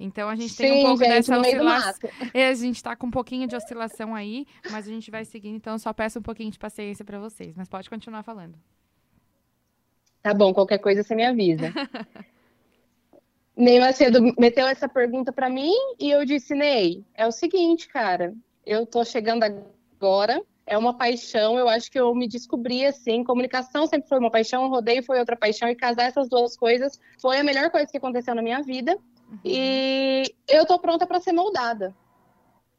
Então 0.01 0.31
a 0.31 0.35
gente 0.35 0.57
tem 0.57 0.73
um 0.73 0.77
Sim, 0.77 0.83
pouco 0.83 1.05
gente, 1.05 1.09
dessa 1.11 1.39
oscilação. 1.39 2.11
É, 2.33 2.49
a 2.49 2.55
gente 2.55 2.83
tá 2.83 2.97
com 2.97 3.07
um 3.07 3.11
pouquinho 3.11 3.47
de 3.47 3.55
oscilação 3.55 4.15
aí, 4.15 4.47
mas 4.71 4.89
a 4.89 4.91
gente 4.91 5.11
vai 5.11 5.27
seguindo, 5.27 5.57
então 5.57 5.79
só 5.79 5.93
peço 5.93 6.19
um 6.19 6.23
pouquinho 6.23 6.51
de 6.51 6.59
paciência 6.59 7.05
para 7.05 7.19
vocês. 7.19 7.55
Mas 7.55 7.69
pode 7.69 7.91
continuar 7.91 8.23
falando. 8.23 8.55
Tá 10.23 10.33
bom, 10.33 10.55
qualquer 10.55 10.79
coisa 10.79 11.03
você 11.03 11.15
me 11.15 11.25
avisa. 11.25 11.73
Ney 13.55 13.79
Macedo 13.79 14.21
meteu 14.39 14.67
essa 14.67 14.89
pergunta 14.89 15.33
pra 15.33 15.51
mim 15.51 15.73
e 15.99 16.11
eu 16.11 16.25
disse, 16.25 16.55
Ney, 16.55 17.05
é 17.15 17.27
o 17.27 17.33
seguinte, 17.33 17.87
cara, 17.89 18.35
eu 18.65 18.87
tô 18.87 19.05
chegando 19.05 19.43
agora, 19.43 20.43
é 20.67 20.79
uma 20.79 20.97
paixão, 20.97 21.59
eu 21.59 21.69
acho 21.69 21.91
que 21.91 22.01
eu 22.01 22.15
me 22.15 22.27
descobri 22.27 22.87
assim, 22.87 23.23
comunicação 23.23 23.87
sempre 23.87 24.09
foi 24.09 24.19
uma 24.19 24.31
paixão, 24.31 24.69
rodeio 24.71 25.03
foi 25.03 25.19
outra 25.19 25.37
paixão 25.37 25.69
e 25.69 25.75
casar 25.75 26.05
essas 26.05 26.29
duas 26.29 26.57
coisas 26.57 26.99
foi 27.21 27.39
a 27.39 27.45
melhor 27.45 27.71
coisa 27.71 27.89
que 27.91 27.99
aconteceu 27.99 28.35
na 28.35 28.41
minha 28.41 28.63
vida. 28.63 28.97
Uhum. 29.31 29.39
e 29.45 30.25
eu 30.49 30.67
tô 30.67 30.79
pronta 30.79 31.07
para 31.07 31.21
ser 31.21 31.33
moldada. 31.33 31.95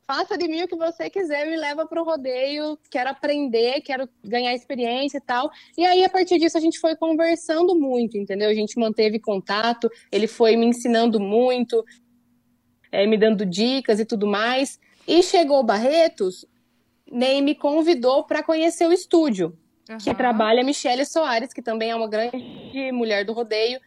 Faça 0.05 0.37
de 0.37 0.47
mim 0.47 0.63
o 0.63 0.67
que 0.67 0.75
você 0.75 1.09
quiser, 1.09 1.49
me 1.49 1.55
leva 1.55 1.85
para 1.85 2.01
o 2.01 2.03
rodeio, 2.03 2.77
quero 2.89 3.09
aprender, 3.09 3.79
quero 3.81 4.09
ganhar 4.21 4.53
experiência 4.53 5.19
e 5.19 5.21
tal. 5.21 5.49
E 5.77 5.85
aí, 5.85 6.03
a 6.03 6.09
partir 6.09 6.37
disso, 6.37 6.57
a 6.57 6.61
gente 6.61 6.79
foi 6.79 6.97
conversando 6.97 7.73
muito, 7.75 8.17
entendeu? 8.17 8.49
A 8.49 8.53
gente 8.53 8.77
manteve 8.77 9.19
contato, 9.19 9.89
ele 10.11 10.27
foi 10.27 10.57
me 10.57 10.65
ensinando 10.65 11.17
muito, 11.17 11.85
é, 12.91 13.07
me 13.07 13.17
dando 13.17 13.45
dicas 13.45 14.01
e 14.01 14.05
tudo 14.05 14.27
mais. 14.27 14.79
E 15.07 15.23
chegou 15.23 15.63
Barretos, 15.63 16.45
Ney 17.09 17.41
me 17.41 17.55
convidou 17.55 18.23
para 18.25 18.43
conhecer 18.43 18.87
o 18.87 18.93
estúdio, 18.93 19.57
uhum. 19.89 19.97
que 19.97 20.13
trabalha 20.13 20.63
Michele 20.63 21.05
Soares, 21.05 21.53
que 21.53 21.61
também 21.61 21.91
é 21.91 21.95
uma 21.95 22.09
grande 22.09 22.91
mulher 22.91 23.23
do 23.23 23.33
rodeio, 23.33 23.79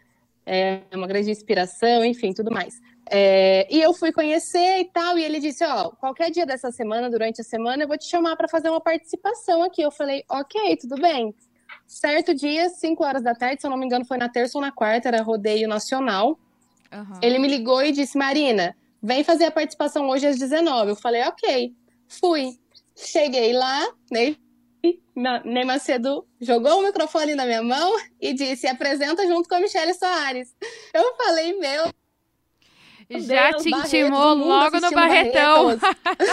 é 0.46 0.82
uma 0.94 1.06
grande 1.06 1.30
inspiração, 1.30 2.04
enfim, 2.04 2.32
tudo 2.32 2.50
mais. 2.50 2.80
É, 3.10 3.66
e 3.70 3.80
eu 3.80 3.92
fui 3.92 4.12
conhecer 4.12 4.80
e 4.80 4.84
tal, 4.86 5.18
e 5.18 5.24
ele 5.24 5.38
disse: 5.38 5.64
Ó, 5.64 5.90
qualquer 5.90 6.30
dia 6.30 6.46
dessa 6.46 6.70
semana, 6.70 7.10
durante 7.10 7.40
a 7.40 7.44
semana, 7.44 7.84
eu 7.84 7.88
vou 7.88 7.98
te 7.98 8.06
chamar 8.06 8.36
para 8.36 8.48
fazer 8.48 8.70
uma 8.70 8.80
participação 8.80 9.62
aqui. 9.62 9.82
Eu 9.82 9.90
falei: 9.90 10.24
Ok, 10.28 10.76
tudo 10.76 10.96
bem. 10.96 11.34
Certo 11.86 12.34
dia, 12.34 12.68
5 12.70 13.04
horas 13.04 13.22
da 13.22 13.34
tarde, 13.34 13.60
se 13.60 13.66
eu 13.66 13.70
não 13.70 13.76
me 13.76 13.84
engano, 13.84 14.04
foi 14.04 14.16
na 14.16 14.28
terça 14.28 14.56
ou 14.56 14.62
na 14.62 14.72
quarta, 14.72 15.08
era 15.08 15.22
rodeio 15.22 15.68
nacional. 15.68 16.38
Uhum. 16.92 17.18
Ele 17.20 17.38
me 17.38 17.48
ligou 17.48 17.82
e 17.82 17.92
disse: 17.92 18.16
Marina, 18.16 18.74
vem 19.02 19.22
fazer 19.22 19.44
a 19.44 19.50
participação 19.50 20.08
hoje 20.08 20.26
às 20.26 20.38
19. 20.38 20.90
Eu 20.90 20.96
falei: 20.96 21.22
Ok, 21.24 21.74
fui. 22.08 22.58
Cheguei 22.96 23.52
lá, 23.52 23.86
Ney, 24.84 25.40
Ney 25.44 25.64
Macedo 25.64 26.26
jogou 26.40 26.80
o 26.80 26.82
microfone 26.82 27.34
na 27.34 27.46
minha 27.46 27.62
mão 27.62 27.96
e 28.20 28.34
disse: 28.34 28.66
apresenta 28.66 29.26
junto 29.26 29.48
com 29.48 29.54
a 29.54 29.60
Michelle 29.60 29.94
Soares. 29.94 30.54
Eu 30.92 31.14
falei, 31.16 31.58
meu. 31.58 31.86
Já 33.20 33.50
Deus, 33.50 33.62
te 33.62 33.70
intimou 33.70 34.34
logo 34.34 34.80
no 34.80 34.90
Barretão. 34.90 35.78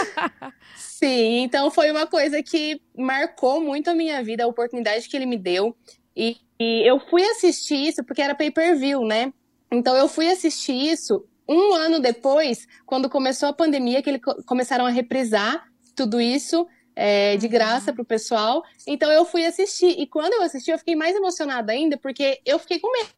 Sim, 0.76 1.42
então 1.42 1.70
foi 1.70 1.90
uma 1.90 2.06
coisa 2.06 2.42
que 2.42 2.80
marcou 2.96 3.60
muito 3.60 3.90
a 3.90 3.94
minha 3.94 4.22
vida, 4.22 4.44
a 4.44 4.46
oportunidade 4.46 5.08
que 5.08 5.16
ele 5.16 5.26
me 5.26 5.36
deu. 5.36 5.76
E, 6.16 6.36
e 6.58 6.88
eu 6.88 6.98
fui 6.98 7.22
assistir 7.24 7.88
isso 7.88 8.04
porque 8.04 8.22
era 8.22 8.34
pay 8.34 8.50
per 8.50 8.76
view, 8.76 9.04
né? 9.04 9.32
Então 9.70 9.96
eu 9.96 10.08
fui 10.08 10.28
assistir 10.28 10.72
isso 10.72 11.26
um 11.48 11.74
ano 11.74 12.00
depois, 12.00 12.66
quando 12.86 13.10
começou 13.10 13.48
a 13.48 13.52
pandemia, 13.52 14.02
que 14.02 14.10
eles 14.10 14.20
começaram 14.46 14.86
a 14.86 14.90
reprisar 14.90 15.66
tudo 15.94 16.20
isso 16.20 16.66
é, 16.94 17.36
de 17.36 17.48
graça 17.48 17.90
uhum. 17.90 17.96
pro 17.96 18.04
pessoal. 18.04 18.64
Então 18.86 19.10
eu 19.10 19.24
fui 19.24 19.44
assistir. 19.44 19.98
E 19.98 20.06
quando 20.06 20.32
eu 20.34 20.42
assisti, 20.42 20.70
eu 20.70 20.78
fiquei 20.78 20.94
mais 20.94 21.14
emocionada 21.16 21.72
ainda, 21.72 21.96
porque 21.96 22.40
eu 22.44 22.58
fiquei 22.58 22.78
com 22.78 22.90
medo. 22.92 23.10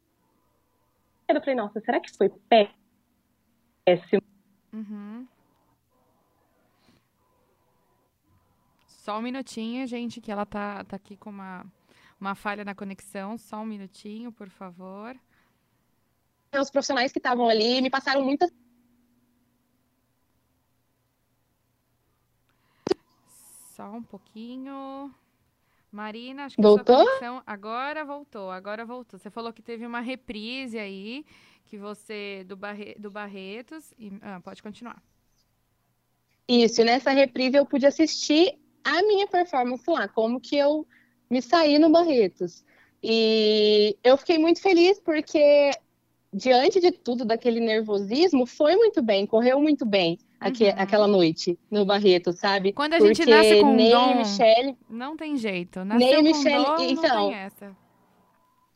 Eu 1.28 1.40
falei, 1.40 1.54
nossa, 1.54 1.80
será 1.80 2.00
que 2.00 2.14
foi 2.16 2.30
péssimo? 2.48 4.22
Uhum. 4.72 5.26
Só 8.86 9.18
um 9.18 9.22
minutinho, 9.22 9.86
gente, 9.86 10.20
que 10.20 10.32
ela 10.32 10.46
tá, 10.46 10.84
tá 10.84 10.96
aqui 10.96 11.16
com 11.16 11.30
uma, 11.30 11.66
uma 12.20 12.34
falha 12.34 12.64
na 12.64 12.74
conexão. 12.74 13.36
Só 13.36 13.58
um 13.58 13.66
minutinho, 13.66 14.32
por 14.32 14.48
favor. 14.48 15.16
Os 16.58 16.70
profissionais 16.70 17.12
que 17.12 17.18
estavam 17.18 17.48
ali 17.48 17.82
me 17.82 17.90
passaram 17.90 18.24
muitas 18.24 18.50
Só 23.84 23.90
um 23.90 24.02
pouquinho. 24.02 25.14
Marina, 25.92 26.46
acho 26.46 26.56
que 26.56 26.62
voltou? 26.62 26.96
sua 26.96 27.04
conexão 27.04 27.42
agora 27.46 28.02
voltou, 28.02 28.50
agora 28.50 28.82
voltou. 28.82 29.18
Você 29.18 29.28
falou 29.28 29.52
que 29.52 29.60
teve 29.60 29.84
uma 29.84 30.00
reprise 30.00 30.78
aí, 30.78 31.22
que 31.66 31.76
você 31.76 32.44
do, 32.48 32.56
Barre, 32.56 32.94
do 32.98 33.10
Barretos. 33.10 33.92
E, 33.98 34.10
ah, 34.22 34.40
pode 34.42 34.62
continuar. 34.62 35.02
Isso, 36.48 36.82
nessa 36.82 37.10
reprise 37.10 37.58
eu 37.58 37.66
pude 37.66 37.84
assistir 37.84 38.58
a 38.82 39.02
minha 39.02 39.26
performance 39.26 39.84
lá, 39.86 40.08
como 40.08 40.40
que 40.40 40.56
eu 40.56 40.86
me 41.28 41.42
saí 41.42 41.78
no 41.78 41.90
Barretos. 41.90 42.64
E 43.02 43.98
eu 44.02 44.16
fiquei 44.16 44.38
muito 44.38 44.62
feliz 44.62 44.98
porque, 44.98 45.72
diante 46.34 46.80
de 46.80 46.90
tudo, 46.90 47.24
daquele 47.24 47.60
nervosismo, 47.60 48.44
foi 48.44 48.74
muito 48.74 49.00
bem, 49.00 49.24
correu 49.24 49.60
muito 49.60 49.86
bem 49.86 50.18
uhum. 50.66 50.74
aquela 50.76 51.06
noite 51.06 51.56
no 51.70 51.86
Barreto, 51.86 52.32
sabe? 52.32 52.72
Quando 52.72 52.94
a 52.94 53.00
gente 53.00 53.18
Porque 53.18 53.30
nasce 53.30 53.60
com 53.60 53.74
nem 53.74 53.90
dom, 53.90 54.14
não 54.90 55.16
tem 55.16 55.36
jeito. 55.36 55.84
Nasceu 55.84 55.98
nem 55.98 56.22
Michelle, 56.22 56.64
dom, 56.64 56.76
então, 56.80 57.30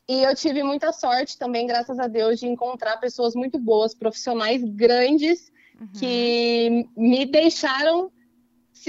E 0.09 0.23
eu 0.23 0.35
tive 0.35 0.63
muita 0.63 0.93
sorte 0.93 1.37
também, 1.37 1.67
graças 1.67 1.99
a 1.99 2.07
Deus, 2.07 2.39
de 2.39 2.47
encontrar 2.47 2.97
pessoas 2.99 3.35
muito 3.35 3.59
boas, 3.59 3.93
profissionais 3.93 4.63
grandes, 4.63 5.53
uhum. 5.81 5.89
que 5.99 6.89
me 6.97 7.27
deixaram 7.27 8.11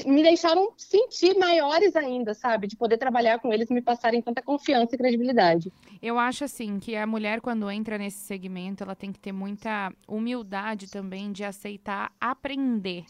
me 0.06 0.24
deixaram 0.24 0.74
sentir 0.78 1.36
maiores 1.38 1.96
ainda, 1.96 2.34
sabe? 2.34 2.68
De 2.68 2.76
poder 2.76 2.98
trabalhar 2.98 3.40
com 3.40 3.54
eles, 3.54 3.70
me 3.70 3.82
passarem 3.82 4.22
tanta 4.22 4.42
confiança 4.42 4.96
e 4.96 4.98
credibilidade. 4.98 5.72
Eu 6.02 6.18
acho 6.18 6.44
assim 6.44 6.80
que 6.80 6.96
a 6.96 7.08
mulher 7.08 7.42
quando 7.42 7.70
entra 7.70 7.98
nesse 7.98 8.20
segmento, 8.20 8.84
ela 8.84 8.96
tem 8.96 9.12
que 9.12 9.20
ter 9.20 9.32
muita 9.32 9.94
humildade 10.08 10.90
também 10.90 11.32
de 11.32 11.44
aceitar 11.44 12.12
aprender. 12.20 13.04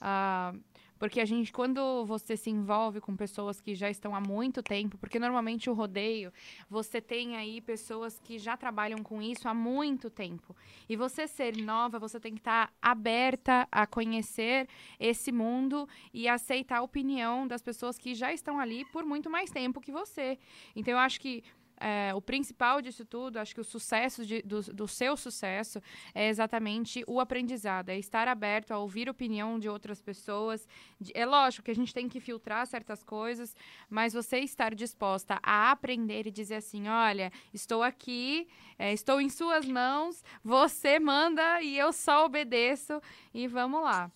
Uh, 0.00 0.58
porque 0.98 1.20
a 1.20 1.24
gente, 1.24 1.52
quando 1.52 2.04
você 2.04 2.36
se 2.36 2.50
envolve 2.50 3.00
com 3.00 3.16
pessoas 3.16 3.60
que 3.60 3.74
já 3.74 3.88
estão 3.90 4.14
há 4.14 4.20
muito 4.20 4.62
tempo, 4.62 4.98
porque 4.98 5.18
normalmente 5.18 5.70
o 5.70 5.72
rodeio, 5.72 6.32
você 6.68 7.00
tem 7.00 7.36
aí 7.36 7.60
pessoas 7.60 8.18
que 8.18 8.38
já 8.38 8.56
trabalham 8.56 8.98
com 9.02 9.22
isso 9.22 9.48
há 9.48 9.54
muito 9.54 10.10
tempo. 10.10 10.54
E 10.88 10.96
você 10.96 11.26
ser 11.26 11.56
nova, 11.56 11.98
você 11.98 12.18
tem 12.18 12.32
que 12.32 12.40
estar 12.40 12.72
aberta 12.80 13.66
a 13.70 13.86
conhecer 13.86 14.68
esse 14.98 15.30
mundo 15.30 15.88
e 16.12 16.28
aceitar 16.28 16.78
a 16.78 16.82
opinião 16.82 17.46
das 17.46 17.62
pessoas 17.62 17.98
que 17.98 18.14
já 18.14 18.32
estão 18.32 18.58
ali 18.58 18.84
por 18.86 19.04
muito 19.04 19.30
mais 19.30 19.50
tempo 19.50 19.80
que 19.80 19.92
você. 19.92 20.38
Então 20.74 20.92
eu 20.92 20.98
acho 20.98 21.20
que 21.20 21.42
é, 21.80 22.12
o 22.14 22.20
principal 22.20 22.82
disso 22.82 23.04
tudo, 23.04 23.38
acho 23.38 23.54
que 23.54 23.60
o 23.60 23.64
sucesso 23.64 24.24
de, 24.24 24.42
do, 24.42 24.60
do, 24.62 24.88
seu 24.88 25.16
sucesso 25.16 25.80
é 26.14 26.28
exatamente 26.28 27.04
o 27.06 27.20
aprendizado, 27.20 27.90
é 27.90 27.98
estar 27.98 28.26
aberto 28.26 28.72
a 28.72 28.78
ouvir 28.78 29.08
opinião 29.08 29.58
de 29.58 29.68
outras 29.68 30.00
pessoas. 30.00 30.66
É 31.14 31.24
lógico 31.24 31.64
que 31.64 31.70
a 31.70 31.74
gente 31.74 31.94
tem 31.94 32.08
que 32.08 32.20
filtrar 32.20 32.66
certas 32.66 33.02
coisas, 33.02 33.54
mas 33.88 34.12
você 34.12 34.38
estar 34.40 34.74
disposta 34.74 35.38
a 35.42 35.70
aprender 35.70 36.26
e 36.26 36.30
dizer 36.30 36.56
assim: 36.56 36.88
olha, 36.88 37.32
estou 37.54 37.82
aqui, 37.82 38.48
é, 38.78 38.92
estou 38.92 39.20
em 39.20 39.28
suas 39.28 39.66
mãos, 39.66 40.24
você 40.42 40.98
manda 40.98 41.62
e 41.62 41.78
eu 41.78 41.92
só 41.92 42.24
obedeço 42.24 43.00
e 43.32 43.46
vamos 43.46 43.82
lá. 43.82 44.10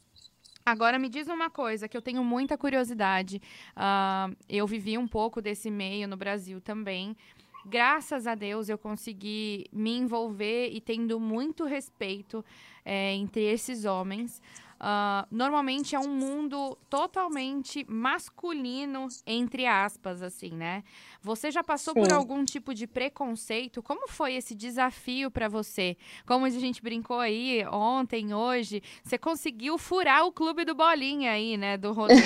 Agora 0.65 0.97
me 0.97 1.09
diz 1.09 1.27
uma 1.27 1.51
coisa 1.51 1.89
que 1.89 1.97
eu 1.97 2.03
tenho 2.03 2.23
muita 2.23 2.57
curiosidade. 2.57 3.43
Uh, 3.77 4.37
eu 4.49 4.65
vivi 4.65 4.97
um 4.97 5.09
pouco 5.09 5.43
desse 5.43 5.71
meio 5.71 6.07
no 6.07 6.17
Brasil 6.17 6.61
também 6.61 7.17
graças 7.67 8.27
a 8.27 8.35
Deus 8.35 8.69
eu 8.69 8.79
consegui 8.79 9.67
me 9.73 9.97
envolver 9.97 10.71
e 10.71 10.81
tendo 10.81 11.19
muito 11.21 11.65
respeito 11.65 12.45
é, 12.85 13.15
entre 13.15 13.43
esses 13.43 13.85
homens. 13.85 14.41
Uh, 14.83 15.25
normalmente 15.31 15.95
é 15.95 16.01
um 16.01 16.09
mundo 16.09 16.77
totalmente 16.91 17.87
masculino, 17.89 19.07
entre 19.25 19.65
aspas, 19.65 20.21
assim, 20.21 20.51
né? 20.51 20.83
Você 21.23 21.53
já 21.53 21.63
passou 21.63 21.95
Sim. 21.95 22.01
por 22.01 22.13
algum 22.13 22.45
tipo 22.45 22.75
de 22.75 22.89
preconceito? 22.89 23.81
Como 23.81 24.09
foi 24.09 24.35
esse 24.35 24.57
desafio 24.57 25.31
para 25.31 25.49
você? 25.49 25.97
Como 26.27 26.45
a 26.45 26.51
gente 26.51 26.83
brincou 26.83 27.21
aí 27.21 27.65
ontem, 27.71 28.35
hoje, 28.35 28.83
você 29.05 29.17
conseguiu 29.17 29.79
furar 29.79 30.27
o 30.27 30.33
clube 30.33 30.65
do 30.65 30.75
Bolinha 30.75 31.31
aí, 31.31 31.57
né? 31.57 31.77
Do 31.77 31.93
rodeio. 31.95 32.19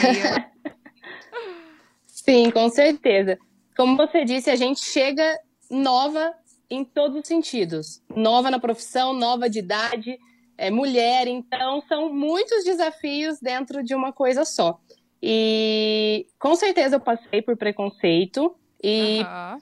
Sim, 2.07 2.51
com 2.51 2.71
certeza 2.71 3.39
como 3.77 3.97
você 3.97 4.25
disse, 4.25 4.51
a 4.51 4.57
gente 4.57 4.81
chega 4.81 5.39
nova 5.71 6.35
em 6.71 6.85
todos 6.85 7.21
os 7.21 7.27
sentidos. 7.27 8.03
Nova 8.15 8.51
na 8.51 8.59
profissão, 8.59 9.13
nova 9.13 9.49
de 9.49 9.59
idade, 9.59 10.19
é, 10.57 10.71
mulher. 10.71 11.29
Então, 11.29 11.83
são 11.89 12.13
muitos 12.13 12.65
desafios 12.65 13.39
dentro 13.41 13.85
de 13.85 13.95
uma 13.95 14.13
coisa 14.13 14.45
só. 14.45 14.81
E 15.23 16.27
com 16.39 16.55
certeza 16.55 16.97
eu 16.97 17.01
passei 17.01 17.43
por 17.43 17.57
preconceito. 17.57 18.57
E 18.83 19.21
uhum. 19.21 19.59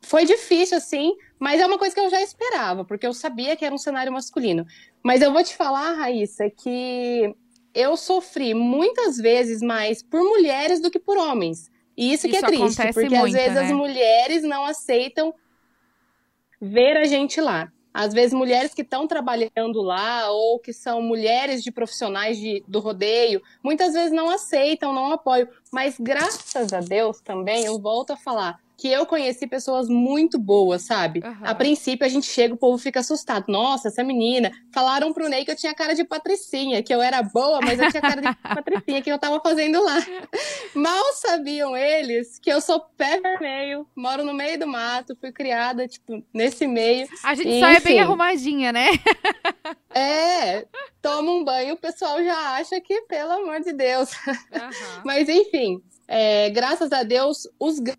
foi 0.00 0.24
difícil, 0.24 0.76
assim, 0.76 1.14
mas 1.38 1.60
é 1.60 1.66
uma 1.66 1.78
coisa 1.78 1.94
que 1.94 2.00
eu 2.00 2.10
já 2.10 2.22
esperava, 2.22 2.84
porque 2.84 3.06
eu 3.06 3.12
sabia 3.12 3.56
que 3.56 3.64
era 3.64 3.74
um 3.74 3.78
cenário 3.78 4.12
masculino. 4.12 4.66
Mas 5.02 5.22
eu 5.22 5.32
vou 5.32 5.42
te 5.42 5.56
falar, 5.56 5.92
Raíssa, 5.94 6.50
que 6.50 7.34
eu 7.74 7.96
sofri 7.96 8.54
muitas 8.54 9.16
vezes 9.16 9.60
mais 9.60 10.02
por 10.02 10.20
mulheres 10.20 10.80
do 10.80 10.90
que 10.90 10.98
por 10.98 11.18
homens. 11.18 11.70
E 11.96 12.12
isso, 12.12 12.26
isso 12.26 12.38
que 12.38 12.44
é 12.44 12.46
triste, 12.46 12.92
porque 12.92 13.08
muito, 13.08 13.26
às 13.26 13.32
vezes 13.32 13.54
né? 13.54 13.64
as 13.64 13.72
mulheres 13.72 14.42
não 14.42 14.64
aceitam 14.64 15.34
ver 16.60 16.96
a 16.96 17.04
gente 17.04 17.40
lá. 17.40 17.72
Às 17.92 18.12
vezes, 18.12 18.34
mulheres 18.34 18.74
que 18.74 18.82
estão 18.82 19.06
trabalhando 19.06 19.80
lá 19.80 20.30
ou 20.30 20.58
que 20.58 20.70
são 20.70 21.00
mulheres 21.00 21.64
de 21.64 21.72
profissionais 21.72 22.36
de, 22.36 22.62
do 22.68 22.78
rodeio, 22.78 23.40
muitas 23.62 23.94
vezes 23.94 24.12
não 24.12 24.28
aceitam, 24.28 24.92
não 24.92 25.12
apoiam. 25.12 25.48
Mas 25.72 25.96
graças 25.98 26.74
a 26.74 26.80
Deus 26.80 27.22
também, 27.22 27.64
eu 27.64 27.78
volto 27.78 28.10
a 28.10 28.16
falar, 28.16 28.60
que 28.76 28.88
eu 28.88 29.06
conheci 29.06 29.46
pessoas 29.46 29.88
muito 29.88 30.38
boas, 30.38 30.82
sabe? 30.82 31.22
Aham. 31.24 31.46
A 31.46 31.54
princípio 31.54 32.04
a 32.04 32.08
gente 32.10 32.26
chega, 32.26 32.52
o 32.52 32.58
povo 32.58 32.76
fica 32.76 33.00
assustado. 33.00 33.46
Nossa, 33.48 33.88
essa 33.88 34.04
menina. 34.04 34.50
Falaram 34.72 35.12
pro 35.14 35.28
Ney 35.28 35.44
que 35.44 35.50
eu 35.50 35.56
tinha 35.56 35.74
cara 35.74 35.94
de 35.94 36.04
patricinha, 36.04 36.82
que 36.82 36.94
eu 36.94 37.00
era 37.00 37.22
boa, 37.22 37.60
mas 37.62 37.78
eu 37.80 37.90
tinha 37.90 38.02
cara 38.02 38.20
de 38.20 38.28
patricinha, 38.42 39.00
que 39.00 39.10
eu 39.10 39.18
tava 39.18 39.40
fazendo 39.40 39.82
lá. 39.82 39.96
Mal 40.74 41.04
sabiam 41.14 41.74
eles 41.76 42.38
que 42.38 42.50
eu 42.52 42.60
sou 42.60 42.80
pé 42.96 43.18
vermelho, 43.20 43.86
moro 43.96 44.22
no 44.24 44.34
meio 44.34 44.58
do 44.58 44.66
mato, 44.66 45.16
fui 45.18 45.32
criada, 45.32 45.88
tipo, 45.88 46.22
nesse 46.34 46.66
meio. 46.66 47.08
A 47.24 47.34
gente 47.34 47.58
só 47.58 47.66
é 47.68 47.80
bem 47.80 47.94
Enfim. 47.94 47.98
arrumadinha, 48.00 48.72
né? 48.72 48.88
É, 49.94 50.66
toma 51.00 51.30
um 51.30 51.44
banho, 51.44 51.74
o 51.74 51.78
pessoal 51.78 52.22
já 52.22 52.56
acha 52.56 52.80
que, 52.80 53.02
pelo 53.02 53.32
amor 53.32 53.60
de 53.60 53.72
Deus. 53.72 54.10
Aham. 54.52 54.70
Mas 55.04 55.28
enfim, 55.28 55.80
é, 56.06 56.50
graças 56.50 56.92
a 56.92 57.02
Deus, 57.02 57.48
os 57.58 57.78
gr- 57.80 57.94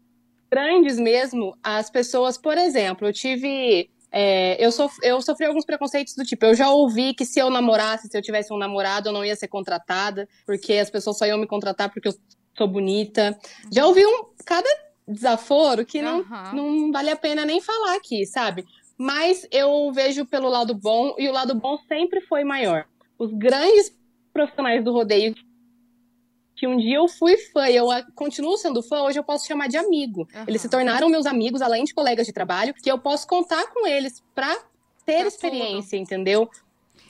grandes 0.50 0.98
mesmo, 1.00 1.56
as 1.64 1.90
pessoas, 1.90 2.38
por 2.38 2.58
exemplo, 2.58 3.08
eu 3.08 3.14
tive. 3.14 3.90
é, 4.12 4.64
eu, 4.64 4.72
sof- 4.72 5.00
eu 5.04 5.22
sofri 5.22 5.46
alguns 5.46 5.66
preconceitos 5.66 6.16
do 6.16 6.24
tipo, 6.24 6.46
eu 6.46 6.56
já 6.56 6.70
ouvi 6.70 7.14
que 7.14 7.26
se 7.26 7.40
eu 7.40 7.50
namorasse, 7.50 8.08
se 8.08 8.18
eu 8.18 8.22
tivesse 8.22 8.54
um 8.54 8.58
namorado, 8.58 9.10
eu 9.10 9.14
não 9.14 9.24
ia 9.26 9.36
ser 9.36 9.48
contratada, 9.48 10.28
porque 10.46 10.74
as 10.74 10.90
pessoas 10.90 11.18
só 11.18 11.26
iam 11.26 11.38
me 11.38 11.48
contratar 11.48 11.92
porque 11.92 12.08
eu 12.08 12.14
sou 12.58 12.68
bonita. 12.68 13.38
Já 13.72 13.86
ouvi 13.86 14.06
um 14.06 14.26
cada 14.46 14.70
desaforo 15.08 15.86
que 15.86 16.02
não, 16.02 16.20
Aham. 16.20 16.52
não 16.54 16.92
vale 16.92 17.10
a 17.10 17.16
pena 17.16 17.46
nem 17.46 17.62
falar 17.62 17.96
aqui, 17.96 18.26
sabe? 18.26 18.66
Mas 18.98 19.48
eu 19.52 19.92
vejo 19.94 20.26
pelo 20.26 20.50
lado 20.50 20.74
bom, 20.74 21.14
e 21.20 21.30
o 21.30 21.32
lado 21.32 21.54
bom 21.54 21.78
sempre 21.88 22.20
foi 22.22 22.44
maior. 22.44 22.86
Os 23.20 23.32
grandes 23.34 23.96
profissionais 24.34 24.84
do 24.84 24.92
rodeio 24.92 25.34
que 25.36 25.42
um 26.66 26.78
dia 26.78 26.96
eu 26.98 27.08
fui 27.08 27.38
fã 27.38 27.68
e 27.70 27.76
eu 27.76 27.92
a- 27.92 28.02
continuo 28.16 28.58
sendo 28.58 28.82
fã, 28.82 29.04
hoje 29.04 29.20
eu 29.20 29.24
posso 29.24 29.46
chamar 29.46 29.68
de 29.68 29.78
amigo. 29.78 30.28
Aham. 30.34 30.46
Eles 30.48 30.62
se 30.62 30.70
tornaram 30.70 31.10
meus 31.10 31.26
amigos, 31.28 31.62
além 31.62 31.84
de 31.84 31.94
colegas 31.94 32.26
de 32.26 32.34
trabalho, 32.34 32.74
que 32.74 32.90
eu 32.90 32.98
posso 32.98 33.28
contar 33.28 33.68
com 33.68 33.86
eles 33.86 34.24
pra 34.34 34.56
ter 35.06 35.20
Pra 35.20 35.28
experiência, 35.28 35.98
entendeu? 35.98 36.50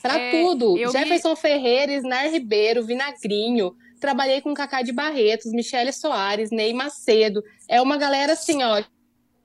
Pra 0.02 0.18
É, 0.20 0.32
tudo. 0.32 0.78
eu 0.78 0.92
me- 0.92 1.00
Jefferson 1.00 1.36
Ferreira, 1.36 1.94
Isnar 1.94 2.28
Ribeiro, 2.30 2.84
Vinagrinho. 2.86 3.76
Trabalhei 4.00 4.42
com 4.42 4.54
Cacá 4.54 4.82
de 4.84 4.92
Barretos, 4.92 5.52
Michele 5.52 5.92
Soares, 5.92 6.52
Ney 6.52 6.72
Macedo. 6.74 7.44
É 7.68 7.82
uma 7.82 7.98
galera 7.98 8.34
assim, 8.34 8.62
ó, 8.62 8.84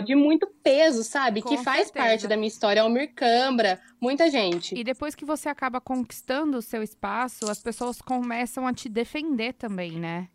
de 0.02 0.14
muito 0.14 0.46
peso, 0.62 1.02
sabe? 1.04 1.42
Com 1.42 1.48
que 1.48 1.58
faz 1.58 1.86
certeza. 1.86 2.06
parte 2.06 2.26
da 2.28 2.36
minha 2.36 2.48
história. 2.48 2.82
Almir 2.82 3.12
Cambra, 3.14 3.80
muita 4.00 4.30
gente. 4.30 4.74
E 4.74 4.84
depois 4.84 5.14
que 5.14 5.24
você 5.24 5.48
acaba 5.48 5.80
conquistando 5.80 6.58
o 6.58 6.62
seu 6.62 6.82
espaço, 6.82 7.50
as 7.50 7.62
pessoas 7.62 8.00
começam 8.00 8.66
a 8.66 8.72
te 8.72 8.88
defender 8.88 9.54
também, 9.54 9.92
né? 9.92 10.28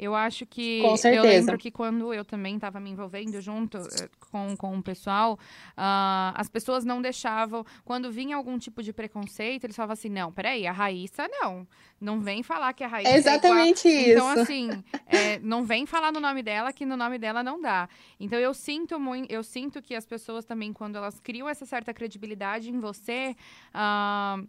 Eu 0.00 0.14
acho 0.14 0.46
que. 0.46 0.80
Com 0.80 0.92
Eu 0.92 0.96
certeza. 0.96 1.28
lembro 1.28 1.58
que 1.58 1.70
quando 1.70 2.14
eu 2.14 2.24
também 2.24 2.54
estava 2.54 2.80
me 2.80 2.88
envolvendo 2.88 3.38
junto 3.38 3.76
eh, 3.76 4.08
com, 4.30 4.56
com 4.56 4.78
o 4.78 4.82
pessoal, 4.82 5.38
ah, 5.76 6.32
as 6.34 6.48
pessoas 6.48 6.86
não 6.86 7.02
deixavam. 7.02 7.66
Quando 7.84 8.10
vinha 8.10 8.34
algum 8.34 8.58
tipo 8.58 8.82
de 8.82 8.94
preconceito, 8.94 9.64
eles 9.64 9.76
falavam 9.76 9.92
assim: 9.92 10.08
não, 10.08 10.32
peraí, 10.32 10.66
a 10.66 10.72
Raíssa 10.72 11.28
não. 11.28 11.68
Não 12.00 12.18
vem 12.18 12.42
falar 12.42 12.72
que 12.72 12.82
a 12.82 12.86
Raíssa 12.88 13.10
É 13.10 13.14
é 13.14 13.18
exatamente 13.18 13.88
isso. 13.88 14.12
Então, 14.12 14.28
assim, 14.28 14.70
é, 15.06 15.38
não 15.40 15.66
vem 15.66 15.84
falar 15.84 16.10
no 16.10 16.18
nome 16.18 16.42
dela 16.42 16.72
que 16.72 16.86
no 16.86 16.96
nome 16.96 17.18
dela 17.18 17.42
não 17.42 17.60
dá. 17.60 17.86
Então, 18.18 18.38
eu 18.38 18.54
sinto 18.54 18.98
muito, 18.98 19.30
eu 19.30 19.42
sinto 19.42 19.82
que 19.82 19.94
as 19.94 20.06
pessoas 20.06 20.46
também, 20.46 20.72
quando 20.72 20.96
elas 20.96 21.20
criam 21.20 21.46
essa 21.46 21.66
certa 21.66 21.92
credibilidade 21.92 22.70
em 22.70 22.80
você, 22.80 23.36
ah, 23.74 24.42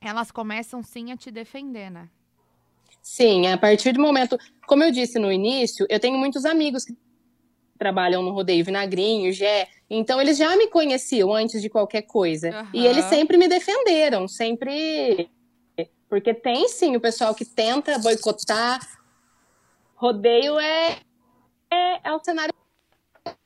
elas 0.00 0.30
começam 0.30 0.82
sim 0.82 1.12
a 1.12 1.16
te 1.16 1.30
defender, 1.30 1.90
né? 1.90 2.08
Sim, 3.02 3.46
a 3.46 3.56
partir 3.56 3.92
do 3.92 4.00
momento, 4.00 4.38
como 4.66 4.84
eu 4.84 4.90
disse 4.90 5.18
no 5.18 5.32
início, 5.32 5.86
eu 5.88 5.98
tenho 5.98 6.18
muitos 6.18 6.44
amigos 6.44 6.84
que 6.84 6.94
trabalham 7.78 8.22
no 8.22 8.32
rodeio 8.32 8.64
Vinagrinho, 8.64 9.32
Gé, 9.32 9.68
então 9.88 10.20
eles 10.20 10.36
já 10.36 10.56
me 10.56 10.68
conheciam 10.68 11.32
antes 11.32 11.62
de 11.62 11.70
qualquer 11.70 12.02
coisa. 12.02 12.50
Aham. 12.50 12.70
E 12.74 12.86
eles 12.86 13.04
sempre 13.06 13.36
me 13.36 13.48
defenderam, 13.48 14.26
sempre. 14.28 15.30
Porque 16.08 16.34
tem 16.34 16.68
sim 16.68 16.96
o 16.96 17.00
pessoal 17.00 17.34
que 17.34 17.44
tenta 17.44 17.98
boicotar. 17.98 18.80
Rodeio 19.94 20.58
é, 20.58 20.98
é, 21.72 22.08
é 22.08 22.12
o 22.12 22.20
cenário. 22.22 22.52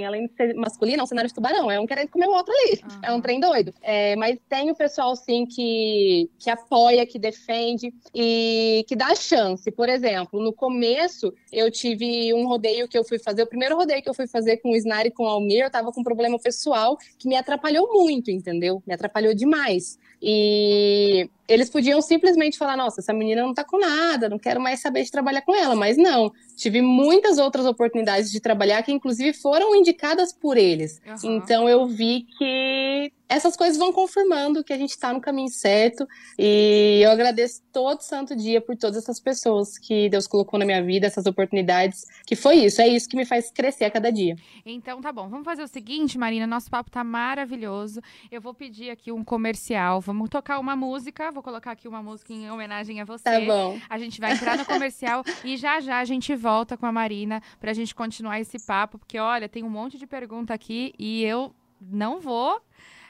Além 0.04 0.26
de 0.26 0.34
ser 0.34 0.54
masculino, 0.54 1.00
é 1.00 1.02
um 1.02 1.06
cenário 1.06 1.28
de 1.28 1.34
tubarão, 1.34 1.70
é 1.70 1.78
um 1.78 1.86
querendo 1.86 2.08
comer 2.08 2.26
o 2.26 2.32
outro 2.32 2.52
ali. 2.52 2.80
Aham. 2.82 3.00
É 3.02 3.12
um 3.12 3.20
trem 3.20 3.40
doido. 3.40 3.74
É, 3.82 4.16
mas 4.16 4.38
tem 4.48 4.70
o 4.70 4.74
pessoal, 4.74 5.14
sim, 5.16 5.46
que, 5.46 6.30
que 6.38 6.50
apoia, 6.50 7.06
que 7.06 7.18
defende 7.18 7.92
e 8.14 8.84
que 8.88 8.96
dá 8.96 9.14
chance. 9.14 9.70
Por 9.70 9.88
exemplo, 9.88 10.42
no 10.42 10.52
começo, 10.52 11.32
eu 11.52 11.70
tive 11.70 12.32
um 12.34 12.46
rodeio 12.46 12.88
que 12.88 12.96
eu 12.96 13.04
fui 13.04 13.18
fazer, 13.18 13.42
o 13.42 13.46
primeiro 13.46 13.76
rodeio 13.76 14.02
que 14.02 14.08
eu 14.08 14.14
fui 14.14 14.26
fazer 14.26 14.58
com 14.58 14.70
o 14.70 14.76
Snar 14.76 15.06
e 15.06 15.10
com 15.10 15.24
o 15.24 15.28
Almir, 15.28 15.64
eu 15.64 15.70
tava 15.70 15.92
com 15.92 16.00
um 16.00 16.04
problema 16.04 16.38
pessoal 16.38 16.96
que 17.18 17.28
me 17.28 17.36
atrapalhou 17.36 17.92
muito, 17.92 18.30
entendeu? 18.30 18.82
Me 18.86 18.94
atrapalhou 18.94 19.34
demais. 19.34 19.98
E 20.22 21.28
eles 21.48 21.68
podiam 21.68 22.00
simplesmente 22.00 22.56
falar: 22.56 22.76
nossa, 22.76 23.00
essa 23.00 23.12
menina 23.12 23.42
não 23.42 23.52
tá 23.52 23.64
com 23.64 23.78
nada, 23.78 24.28
não 24.28 24.38
quero 24.38 24.60
mais 24.60 24.80
saber 24.80 25.02
de 25.02 25.10
trabalhar 25.10 25.42
com 25.42 25.54
ela. 25.54 25.74
Mas 25.74 25.96
não, 25.96 26.32
tive 26.56 26.80
muitas 26.80 27.38
outras 27.38 27.66
oportunidades 27.66 28.30
de 28.30 28.40
trabalhar 28.40 28.82
que, 28.84 28.92
inclusive, 28.92 29.32
foram 29.32 29.74
indicadas 29.74 30.32
por 30.32 30.56
eles. 30.56 31.00
Aham. 31.04 31.16
Então 31.24 31.68
eu 31.68 31.86
vi 31.86 32.26
que 32.38 33.12
essas 33.32 33.56
coisas 33.56 33.78
vão 33.78 33.92
confirmando 33.92 34.62
que 34.62 34.72
a 34.72 34.78
gente 34.78 34.90
está 34.90 35.12
no 35.12 35.20
caminho 35.20 35.48
certo. 35.48 36.06
E 36.38 37.00
eu 37.02 37.10
agradeço 37.10 37.62
todo 37.72 38.00
santo 38.02 38.36
dia 38.36 38.60
por 38.60 38.76
todas 38.76 38.98
essas 38.98 39.18
pessoas 39.18 39.78
que 39.78 40.08
Deus 40.10 40.26
colocou 40.26 40.58
na 40.58 40.66
minha 40.66 40.82
vida, 40.82 41.06
essas 41.06 41.24
oportunidades. 41.24 42.06
Que 42.26 42.36
foi 42.36 42.56
isso, 42.56 42.82
é 42.82 42.88
isso 42.88 43.08
que 43.08 43.16
me 43.16 43.24
faz 43.24 43.50
crescer 43.50 43.86
a 43.86 43.90
cada 43.90 44.10
dia. 44.12 44.36
Então 44.66 45.00
tá 45.00 45.10
bom, 45.10 45.28
vamos 45.28 45.44
fazer 45.44 45.62
o 45.62 45.68
seguinte, 45.68 46.18
Marina, 46.18 46.46
nosso 46.46 46.70
papo 46.70 46.90
tá 46.90 47.02
maravilhoso. 47.02 48.00
Eu 48.30 48.40
vou 48.40 48.52
pedir 48.52 48.90
aqui 48.90 49.10
um 49.10 49.24
comercial, 49.24 50.00
vamos 50.00 50.28
tocar 50.28 50.58
uma 50.58 50.76
música, 50.76 51.30
vou 51.30 51.42
colocar 51.42 51.72
aqui 51.72 51.88
uma 51.88 52.02
música 52.02 52.32
em 52.32 52.50
homenagem 52.50 53.00
a 53.00 53.04
você. 53.04 53.24
Tá 53.24 53.40
bom. 53.40 53.78
A 53.88 53.98
gente 53.98 54.20
vai 54.20 54.32
entrar 54.32 54.58
no 54.58 54.66
comercial 54.66 55.24
e 55.42 55.56
já 55.56 55.80
já 55.80 55.98
a 56.00 56.04
gente 56.04 56.34
volta 56.36 56.76
com 56.76 56.84
a 56.84 56.92
Marina 56.92 57.42
pra 57.58 57.72
gente 57.72 57.94
continuar 57.94 58.40
esse 58.40 58.58
papo, 58.66 58.98
porque 58.98 59.18
olha, 59.18 59.48
tem 59.48 59.62
um 59.64 59.70
monte 59.70 59.96
de 59.96 60.06
pergunta 60.06 60.52
aqui 60.52 60.92
e 60.98 61.24
eu 61.24 61.54
não 61.80 62.20
vou. 62.20 62.60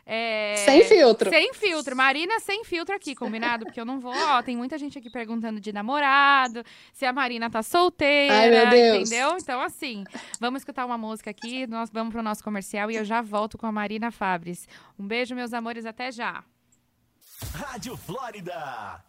É, 0.04 0.56
Sem 0.64 0.84
filtro. 0.84 1.30
Sem 1.30 1.54
filtro. 1.54 1.94
Marina 1.94 2.40
sem 2.40 2.64
filtro 2.64 2.94
aqui, 2.94 3.14
combinado? 3.14 3.64
Porque 3.64 3.80
eu 3.80 3.84
não 3.84 4.00
vou. 4.00 4.12
Ó, 4.12 4.42
tem 4.42 4.56
muita 4.56 4.76
gente 4.76 4.98
aqui 4.98 5.08
perguntando 5.08 5.60
de 5.60 5.72
namorado, 5.72 6.64
se 6.92 7.06
a 7.06 7.12
Marina 7.12 7.48
tá 7.48 7.62
solteira. 7.62 8.34
Ai, 8.34 8.50
meu 8.50 8.68
Deus. 8.68 9.08
Entendeu? 9.08 9.36
Então, 9.40 9.60
assim, 9.60 10.04
vamos 10.40 10.60
escutar 10.60 10.84
uma 10.84 10.98
música 10.98 11.30
aqui, 11.30 11.66
nós 11.66 11.88
vamos 11.90 12.12
pro 12.12 12.22
nosso 12.22 12.42
comercial 12.42 12.90
e 12.90 12.96
eu 12.96 13.04
já 13.04 13.22
volto 13.22 13.56
com 13.56 13.66
a 13.66 13.72
Marina 13.72 14.10
Fabres. 14.10 14.68
Um 14.98 15.06
beijo, 15.06 15.34
meus 15.34 15.52
amores, 15.52 15.86
até 15.86 16.10
já. 16.10 16.44
Rádio 17.54 17.96
Flórida. 17.96 19.02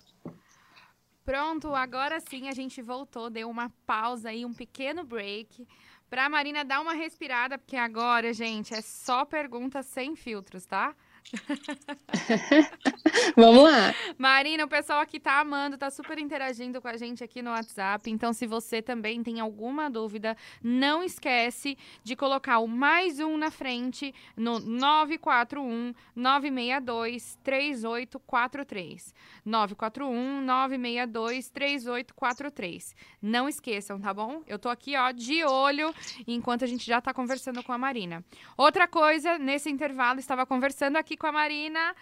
Pronto, 1.25 1.73
agora 1.73 2.19
sim 2.19 2.49
a 2.49 2.51
gente 2.51 2.81
voltou, 2.81 3.29
deu 3.29 3.49
uma 3.49 3.71
pausa 3.85 4.29
aí, 4.29 4.45
um 4.45 4.53
pequeno 4.53 5.05
break. 5.05 5.65
Pra 6.09 6.29
Marina 6.29 6.63
dar 6.63 6.79
uma 6.81 6.93
respirada, 6.93 7.57
porque 7.57 7.75
agora, 7.75 8.33
gente, 8.33 8.73
é 8.73 8.81
só 8.81 9.25
perguntas 9.25 9.85
sem 9.87 10.15
filtros, 10.15 10.65
tá? 10.65 10.95
Vamos 13.35 13.63
lá. 13.63 13.93
Marina, 14.17 14.65
o 14.65 14.67
pessoal 14.67 14.99
aqui 14.99 15.19
tá 15.19 15.39
amando, 15.39 15.77
tá 15.77 15.89
super 15.89 16.19
interagindo 16.19 16.81
com 16.81 16.87
a 16.87 16.97
gente 16.97 17.23
aqui 17.23 17.41
no 17.41 17.51
WhatsApp. 17.51 18.09
Então, 18.09 18.33
se 18.33 18.45
você 18.45 18.81
também 18.81 19.23
tem 19.23 19.39
alguma 19.39 19.89
dúvida, 19.89 20.35
não 20.61 21.03
esquece 21.03 21.77
de 22.03 22.15
colocar 22.15 22.59
o 22.59 22.67
mais 22.67 23.19
um 23.19 23.37
na 23.37 23.49
frente 23.49 24.13
no 24.35 24.59
941 24.59 25.93
962 26.15 27.37
3843. 27.43 29.13
941 29.45 30.41
962 30.41 31.49
3843. 31.49 32.95
Não 33.21 33.49
esqueçam, 33.49 33.99
tá 33.99 34.13
bom? 34.13 34.43
Eu 34.47 34.59
tô 34.59 34.69
aqui, 34.69 34.95
ó, 34.95 35.11
de 35.11 35.43
olho 35.43 35.93
enquanto 36.27 36.63
a 36.63 36.67
gente 36.67 36.85
já 36.85 37.01
tá 37.01 37.13
conversando 37.13 37.63
com 37.63 37.71
a 37.71 37.77
Marina. 37.77 38.23
Outra 38.57 38.87
coisa, 38.87 39.37
nesse 39.37 39.69
intervalo, 39.69 40.19
estava 40.19 40.45
conversando 40.45 40.97
aqui 41.13 41.17
com 41.17 41.27
a 41.27 41.31
Marina 41.31 41.95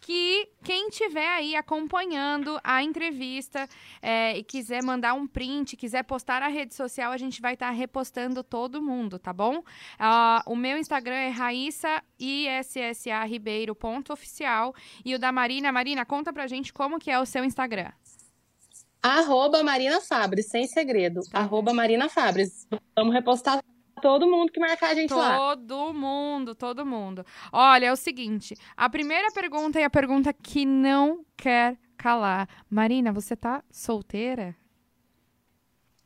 que 0.00 0.48
quem 0.62 0.90
tiver 0.90 1.28
aí 1.28 1.56
acompanhando 1.56 2.60
a 2.62 2.84
entrevista 2.84 3.68
é, 4.00 4.38
e 4.38 4.44
quiser 4.44 4.80
mandar 4.80 5.12
um 5.14 5.26
print, 5.26 5.76
quiser 5.76 6.04
postar 6.04 6.40
na 6.40 6.46
rede 6.46 6.72
social, 6.72 7.10
a 7.10 7.16
gente 7.16 7.40
vai 7.40 7.54
estar 7.54 7.70
repostando 7.70 8.44
todo 8.44 8.80
mundo, 8.80 9.18
tá 9.18 9.32
bom? 9.32 9.60
Ah, 9.98 10.40
o 10.46 10.54
meu 10.54 10.78
Instagram 10.78 11.16
é 11.16 11.30
Raíssa 11.30 12.00
ISSA 12.16 13.24
Ribeiro 13.24 13.74
ponto 13.74 14.12
oficial 14.12 14.72
e 15.04 15.16
o 15.16 15.18
da 15.18 15.32
Marina. 15.32 15.72
Marina, 15.72 16.06
conta 16.06 16.32
pra 16.32 16.46
gente 16.46 16.72
como 16.72 17.00
que 17.00 17.10
é 17.10 17.18
o 17.18 17.26
seu 17.26 17.44
Instagram. 17.44 17.90
Arroba 19.02 19.64
Marina 19.64 20.00
Fabres, 20.00 20.46
sem 20.46 20.68
segredo. 20.68 21.22
Arroba 21.32 21.74
Marina 21.74 22.08
Fabres. 22.08 22.68
Vamos 22.96 23.14
repostar 23.14 23.60
todo 23.98 24.26
mundo 24.26 24.52
que 24.52 24.60
marcar 24.60 24.90
a 24.90 24.94
gente 24.94 25.12
lá. 25.12 25.36
Todo 25.36 25.92
mundo, 25.92 26.54
todo 26.54 26.86
mundo. 26.86 27.24
Olha, 27.52 27.86
é 27.86 27.92
o 27.92 27.96
seguinte, 27.96 28.54
a 28.76 28.88
primeira 28.88 29.30
pergunta 29.32 29.78
é 29.78 29.84
a 29.84 29.90
pergunta 29.90 30.32
que 30.32 30.64
não 30.64 31.24
quer 31.36 31.76
calar. 31.96 32.48
Marina, 32.70 33.12
você 33.12 33.36
tá 33.36 33.62
solteira? 33.70 34.56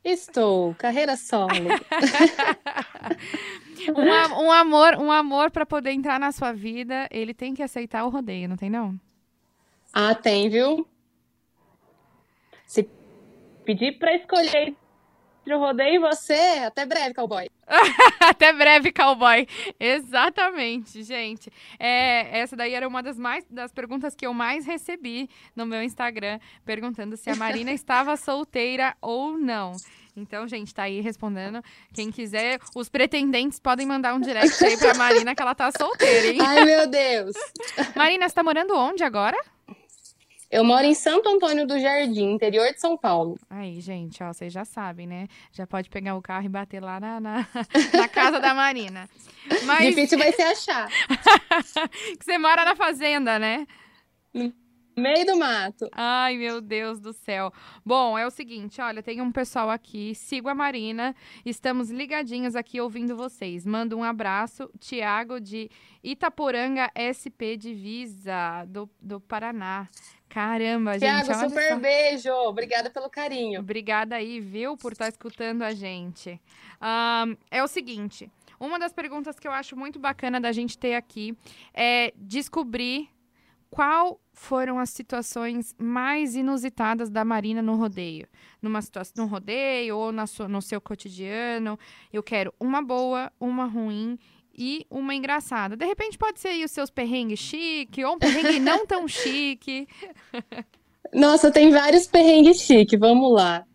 Estou, 0.03 0.75
carreira 0.75 1.15
solo. 1.15 1.53
um, 3.87 4.45
um 4.45 4.51
amor, 4.51 4.95
um 4.95 5.11
amor 5.11 5.49
para 5.49 5.65
poder 5.65 5.91
entrar 5.91 6.19
na 6.19 6.33
sua 6.33 6.51
vida, 6.51 7.07
ele 7.09 7.33
tem 7.33 7.53
que 7.53 7.63
aceitar 7.63 8.03
o 8.03 8.09
rodeio, 8.09 8.49
não 8.49 8.57
tem 8.57 8.69
não? 8.69 8.99
Ah, 9.93 10.13
tem, 10.13 10.49
viu? 10.49 10.85
Se 12.65 12.89
pedir 13.63 13.97
para 13.97 14.13
escolher 14.15 14.75
entre 15.43 15.53
o 15.53 15.59
rodeio 15.59 15.95
e 15.95 15.99
você, 15.99 16.63
até 16.65 16.85
breve, 16.85 17.13
cowboy. 17.13 17.49
até 18.21 18.53
breve, 18.53 18.93
cowboy. 18.93 19.45
Exatamente, 19.77 21.03
gente. 21.03 21.51
É, 21.77 22.39
essa 22.39 22.55
daí 22.55 22.73
era 22.73 22.87
uma 22.87 23.03
das, 23.03 23.19
mais, 23.19 23.45
das 23.49 23.73
perguntas 23.73 24.15
que 24.15 24.25
eu 24.25 24.33
mais 24.33 24.65
recebi 24.65 25.29
no 25.53 25.65
meu 25.65 25.83
Instagram, 25.83 26.39
perguntando 26.65 27.17
se 27.17 27.29
a 27.29 27.35
Marina 27.35 27.71
estava 27.73 28.15
solteira 28.15 28.95
ou 29.01 29.37
não. 29.37 29.73
Então, 30.15 30.47
gente, 30.47 30.73
tá 30.73 30.83
aí 30.83 31.01
respondendo. 31.01 31.61
Quem 31.93 32.09
quiser, 32.09 32.59
os 32.75 32.87
pretendentes 32.87 33.59
podem 33.59 33.85
mandar 33.85 34.13
um 34.13 34.21
direct 34.21 34.63
aí 34.63 34.77
pra 34.77 34.93
Marina 34.93 35.35
que 35.35 35.41
ela 35.41 35.55
tá 35.55 35.71
solteira, 35.71 36.27
hein? 36.27 36.37
Ai, 36.39 36.63
meu 36.63 36.87
Deus. 36.87 37.35
Marina, 37.95 38.29
você 38.29 38.35
tá 38.35 38.43
morando 38.43 38.77
onde 38.77 39.03
agora? 39.03 39.37
Eu 40.53 40.63
moro 40.63 40.85
em 40.85 40.93
Santo 40.93 41.27
Antônio 41.27 41.65
do 41.65 41.79
Jardim, 41.79 42.33
interior 42.33 42.71
de 42.71 42.79
São 42.79 42.95
Paulo. 42.95 43.39
Aí, 43.49 43.81
gente, 43.81 44.23
ó, 44.23 44.31
vocês 44.31 44.53
já 44.53 44.63
sabem, 44.63 45.07
né? 45.07 45.27
Já 45.51 45.65
pode 45.65 45.89
pegar 45.89 46.15
o 46.15 46.21
carro 46.21 46.45
e 46.45 46.49
bater 46.49 46.79
lá 46.79 46.99
na, 46.99 47.19
na, 47.19 47.47
na 47.91 48.07
casa 48.07 48.39
da 48.39 48.53
Marina. 48.53 49.09
Mas... 49.65 49.87
Difícil 49.87 50.15
vai 50.19 50.31
ser 50.31 50.43
achar. 50.43 50.87
que 52.19 52.23
você 52.23 52.37
mora 52.37 52.63
na 52.63 52.75
fazenda, 52.75 53.39
né? 53.39 53.65
No 54.31 54.53
meio 54.95 55.25
do 55.25 55.35
mato. 55.37 55.89
Ai, 55.91 56.37
meu 56.37 56.61
Deus 56.61 56.99
do 56.99 57.13
céu. 57.13 57.51
Bom, 57.83 58.15
é 58.15 58.27
o 58.27 58.29
seguinte, 58.29 58.79
olha, 58.79 59.01
tem 59.01 59.21
um 59.21 59.31
pessoal 59.31 59.71
aqui, 59.71 60.13
sigo 60.13 60.49
a 60.49 60.53
Marina, 60.53 61.15
estamos 61.43 61.89
ligadinhos 61.89 62.55
aqui 62.55 62.79
ouvindo 62.79 63.17
vocês. 63.17 63.65
Manda 63.65 63.97
um 63.97 64.03
abraço, 64.03 64.69
Tiago 64.79 65.39
de 65.39 65.67
Itaporanga 66.03 66.91
SP 66.93 67.57
Divisa, 67.57 68.65
do, 68.67 68.87
do 69.01 69.19
Paraná. 69.19 69.89
Caramba, 70.33 70.97
Tiago, 70.97 71.27
gente. 71.27 71.47
super 71.47 71.77
beijo. 71.79 72.31
Obrigada 72.31 72.89
pelo 72.89 73.07
carinho. 73.07 73.59
Obrigada 73.59 74.15
aí, 74.15 74.39
viu, 74.39 74.75
por 74.75 74.93
estar 74.93 75.05
tá 75.05 75.09
escutando 75.09 75.61
a 75.61 75.75
gente. 75.75 76.41
Um, 76.81 77.37
é 77.51 77.63
o 77.63 77.67
seguinte: 77.67 78.31
uma 78.59 78.79
das 78.79 78.91
perguntas 78.91 79.39
que 79.39 79.47
eu 79.47 79.51
acho 79.51 79.77
muito 79.77 79.99
bacana 79.99 80.41
da 80.41 80.51
gente 80.51 80.75
ter 80.75 80.95
aqui 80.95 81.37
é 81.71 82.11
descobrir 82.17 83.09
qual 83.69 84.19
foram 84.33 84.79
as 84.79 84.89
situações 84.89 85.75
mais 85.77 86.35
inusitadas 86.35 87.11
da 87.11 87.23
Marina 87.23 87.61
no 87.61 87.75
rodeio. 87.75 88.27
Numa 88.59 88.81
situação, 88.81 89.25
no 89.25 89.29
rodeio 89.29 89.95
ou 89.95 90.11
na 90.11 90.25
sua, 90.25 90.47
no 90.47 90.63
seu 90.63 90.81
cotidiano. 90.81 91.77
Eu 92.11 92.23
quero 92.23 92.51
uma 92.59 92.81
boa, 92.81 93.31
uma 93.39 93.65
ruim 93.65 94.17
e 94.53 94.85
uma 94.89 95.15
engraçada. 95.15 95.75
De 95.75 95.85
repente 95.85 96.17
pode 96.17 96.39
ser 96.39 96.49
aí 96.49 96.63
os 96.63 96.71
seus 96.71 96.89
perrengues 96.89 97.39
chique 97.39 98.03
ou 98.03 98.15
um 98.15 98.19
perrengue 98.19 98.59
não 98.59 98.85
tão 98.85 99.07
chique. 99.07 99.87
Nossa, 101.13 101.51
tem 101.51 101.69
vários 101.71 102.07
perrengues 102.07 102.61
chique, 102.61 102.97
vamos 102.97 103.31
lá. 103.31 103.65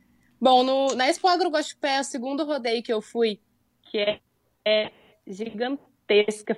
Bom, 0.41 0.62
no, 0.62 0.95
na 0.95 1.09
Expo 1.09 1.27
Agrogospé, 1.27 1.97
é 1.97 2.01
o 2.01 2.05
segundo 2.05 2.45
rodeio 2.45 2.83
que 2.83 2.93
eu 2.93 3.03
fui, 3.03 3.41
que 3.83 3.99
é, 3.99 4.21
é 4.64 4.93
gigantesca, 5.27 6.57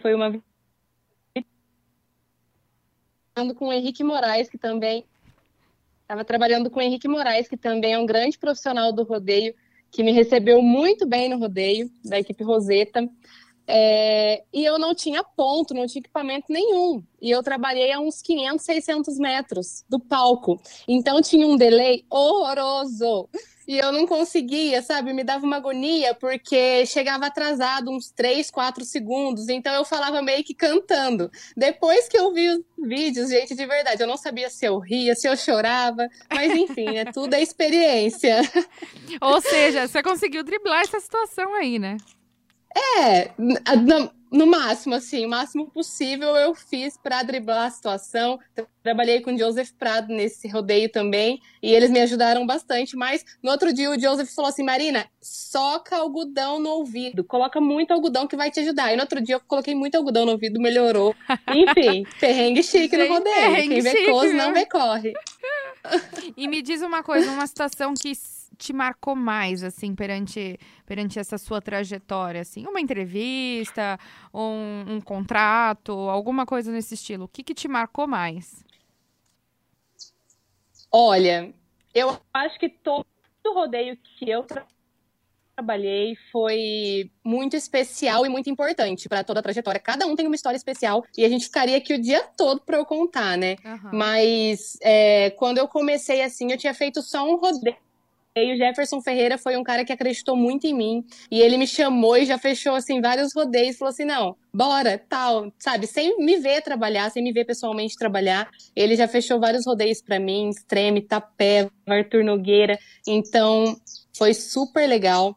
foi 0.00 0.14
uma 0.14 0.42
com 3.56 3.68
o 3.68 3.72
Henrique 3.72 4.04
Moraes, 4.04 4.50
que 4.50 4.58
também 4.58 5.06
estava 6.02 6.24
trabalhando 6.24 6.70
com 6.70 6.78
o 6.78 6.82
Henrique 6.82 7.08
Moraes, 7.08 7.48
que 7.48 7.56
também 7.56 7.94
é 7.94 7.98
um 7.98 8.04
grande 8.04 8.38
profissional 8.38 8.92
do 8.92 9.02
rodeio, 9.02 9.54
que 9.90 10.02
me 10.02 10.12
recebeu 10.12 10.62
muito 10.62 11.06
bem 11.06 11.28
no 11.28 11.38
rodeio, 11.38 11.90
da 12.04 12.18
equipe 12.18 12.44
Roseta. 12.44 13.08
É, 13.72 14.42
e 14.52 14.64
eu 14.64 14.78
não 14.78 14.94
tinha 14.94 15.22
ponto, 15.22 15.72
não 15.72 15.86
tinha 15.86 16.00
equipamento 16.00 16.46
nenhum. 16.48 17.02
E 17.22 17.30
eu 17.30 17.42
trabalhei 17.42 17.92
a 17.92 18.00
uns 18.00 18.20
500, 18.20 18.64
600 18.64 19.18
metros 19.18 19.84
do 19.88 20.00
palco. 20.00 20.60
Então 20.88 21.22
tinha 21.22 21.46
um 21.46 21.56
delay 21.56 22.04
horroroso. 22.10 23.28
E 23.70 23.78
eu 23.78 23.92
não 23.92 24.04
conseguia, 24.04 24.82
sabe? 24.82 25.12
Me 25.12 25.22
dava 25.22 25.46
uma 25.46 25.58
agonia, 25.58 26.12
porque 26.12 26.84
chegava 26.86 27.26
atrasado 27.26 27.88
uns 27.88 28.10
3, 28.10 28.50
4 28.50 28.84
segundos. 28.84 29.48
Então 29.48 29.72
eu 29.72 29.84
falava 29.84 30.20
meio 30.20 30.42
que 30.42 30.52
cantando. 30.52 31.30
Depois 31.56 32.08
que 32.08 32.18
eu 32.18 32.34
vi 32.34 32.48
os 32.48 32.64
vídeos, 32.76 33.30
gente, 33.30 33.54
de 33.54 33.64
verdade, 33.64 34.02
eu 34.02 34.08
não 34.08 34.16
sabia 34.16 34.50
se 34.50 34.66
eu 34.66 34.76
ria, 34.80 35.14
se 35.14 35.28
eu 35.28 35.36
chorava. 35.36 36.08
Mas 36.28 36.52
enfim, 36.52 36.96
é 36.96 37.04
tudo 37.12 37.32
é 37.32 37.40
experiência. 37.40 38.40
Ou 39.22 39.40
seja, 39.40 39.86
você 39.86 40.02
conseguiu 40.02 40.42
driblar 40.42 40.80
essa 40.80 40.98
situação 40.98 41.54
aí, 41.54 41.78
né? 41.78 41.96
É, 42.76 43.30
no, 43.36 44.10
no, 44.30 44.46
máximo, 44.46 44.94
assim, 44.94 45.26
o 45.26 45.28
máximo 45.28 45.68
possível 45.70 46.36
eu 46.36 46.54
fiz 46.54 46.96
para 46.96 47.22
driblar 47.22 47.66
a 47.66 47.70
situação. 47.70 48.38
Trabalhei 48.82 49.20
com 49.20 49.34
o 49.34 49.38
Joseph 49.38 49.72
Prado 49.72 50.14
nesse 50.14 50.46
rodeio 50.48 50.88
também, 50.90 51.40
e 51.60 51.72
eles 51.74 51.90
me 51.90 52.00
ajudaram 52.00 52.46
bastante. 52.46 52.96
Mas 52.96 53.24
no 53.42 53.50
outro 53.50 53.72
dia 53.72 53.90
o 53.90 53.98
Joseph 53.98 54.32
falou 54.32 54.48
assim: 54.48 54.62
Marina, 54.62 55.06
soca 55.20 55.96
algodão 55.96 56.60
no 56.60 56.70
ouvido, 56.70 57.24
coloca 57.24 57.60
muito 57.60 57.92
algodão 57.92 58.28
que 58.28 58.36
vai 58.36 58.50
te 58.50 58.60
ajudar. 58.60 58.92
E 58.92 58.96
no 58.96 59.02
outro 59.02 59.20
dia 59.20 59.34
eu 59.34 59.40
coloquei 59.40 59.74
muito 59.74 59.96
algodão 59.96 60.24
no 60.24 60.32
ouvido, 60.32 60.60
melhorou. 60.60 61.14
Enfim, 61.48 62.06
perrengue 62.20 62.62
chique 62.62 62.96
no 62.96 63.08
rodeio. 63.08 63.68
Quem 63.68 63.80
vê 63.80 63.90
chique, 63.90 64.10
coisa 64.10 64.34
não 64.34 64.54
vê 64.54 64.64
corre. 64.66 65.12
E 66.36 66.46
me 66.46 66.60
diz 66.60 66.82
uma 66.82 67.02
coisa, 67.02 67.30
uma 67.30 67.46
situação 67.46 67.94
que 67.94 68.10
te 68.60 68.74
marcou 68.74 69.16
mais, 69.16 69.62
assim, 69.64 69.94
perante, 69.94 70.58
perante 70.84 71.18
essa 71.18 71.38
sua 71.38 71.62
trajetória, 71.62 72.42
assim? 72.42 72.66
Uma 72.66 72.80
entrevista, 72.80 73.98
um, 74.32 74.96
um 74.96 75.00
contrato, 75.00 75.92
alguma 75.92 76.44
coisa 76.44 76.70
nesse 76.70 76.94
estilo. 76.94 77.24
O 77.24 77.28
que, 77.28 77.42
que 77.42 77.54
te 77.54 77.66
marcou 77.66 78.06
mais? 78.06 78.62
Olha, 80.92 81.54
eu 81.94 82.20
acho 82.34 82.58
que 82.58 82.68
todo 82.68 83.06
rodeio 83.46 83.96
que 83.96 84.28
eu 84.28 84.44
trabalhei 85.56 86.14
foi 86.30 87.10
muito 87.24 87.56
especial 87.56 88.26
e 88.26 88.28
muito 88.28 88.50
importante 88.50 89.08
para 89.08 89.24
toda 89.24 89.40
a 89.40 89.42
trajetória. 89.42 89.80
Cada 89.80 90.06
um 90.06 90.14
tem 90.14 90.26
uma 90.26 90.34
história 90.34 90.56
especial 90.56 91.02
e 91.16 91.24
a 91.24 91.28
gente 91.30 91.46
ficaria 91.46 91.78
aqui 91.78 91.94
o 91.94 92.00
dia 92.00 92.22
todo 92.36 92.60
para 92.60 92.76
eu 92.76 92.84
contar, 92.84 93.38
né? 93.38 93.56
Uhum. 93.64 93.90
Mas 93.94 94.76
é, 94.82 95.30
quando 95.30 95.58
eu 95.58 95.66
comecei 95.66 96.20
assim, 96.22 96.52
eu 96.52 96.58
tinha 96.58 96.74
feito 96.74 97.00
só 97.00 97.26
um 97.26 97.36
rodeio 97.36 97.76
e 98.36 98.54
o 98.54 98.56
Jefferson 98.56 99.00
Ferreira 99.00 99.36
foi 99.36 99.56
um 99.56 99.62
cara 99.62 99.84
que 99.84 99.92
acreditou 99.92 100.36
muito 100.36 100.66
em 100.66 100.74
mim. 100.74 101.04
E 101.30 101.40
ele 101.40 101.58
me 101.58 101.66
chamou 101.66 102.16
e 102.16 102.24
já 102.24 102.38
fechou, 102.38 102.74
assim, 102.74 103.00
vários 103.00 103.34
rodeios. 103.34 103.76
Falou 103.76 103.90
assim, 103.90 104.04
não, 104.04 104.36
bora, 104.52 104.98
tal, 105.08 105.52
sabe? 105.58 105.86
Sem 105.86 106.16
me 106.18 106.38
ver 106.38 106.62
trabalhar, 106.62 107.10
sem 107.10 107.22
me 107.22 107.32
ver 107.32 107.44
pessoalmente 107.44 107.96
trabalhar. 107.96 108.48
Ele 108.74 108.94
já 108.94 109.08
fechou 109.08 109.40
vários 109.40 109.66
rodeios 109.66 110.00
para 110.00 110.18
mim. 110.20 110.50
Extreme, 110.50 111.02
Tapé, 111.02 111.68
Arthur 111.86 112.22
Nogueira. 112.22 112.78
Então, 113.06 113.76
foi 114.16 114.32
super 114.32 114.88
legal. 114.88 115.36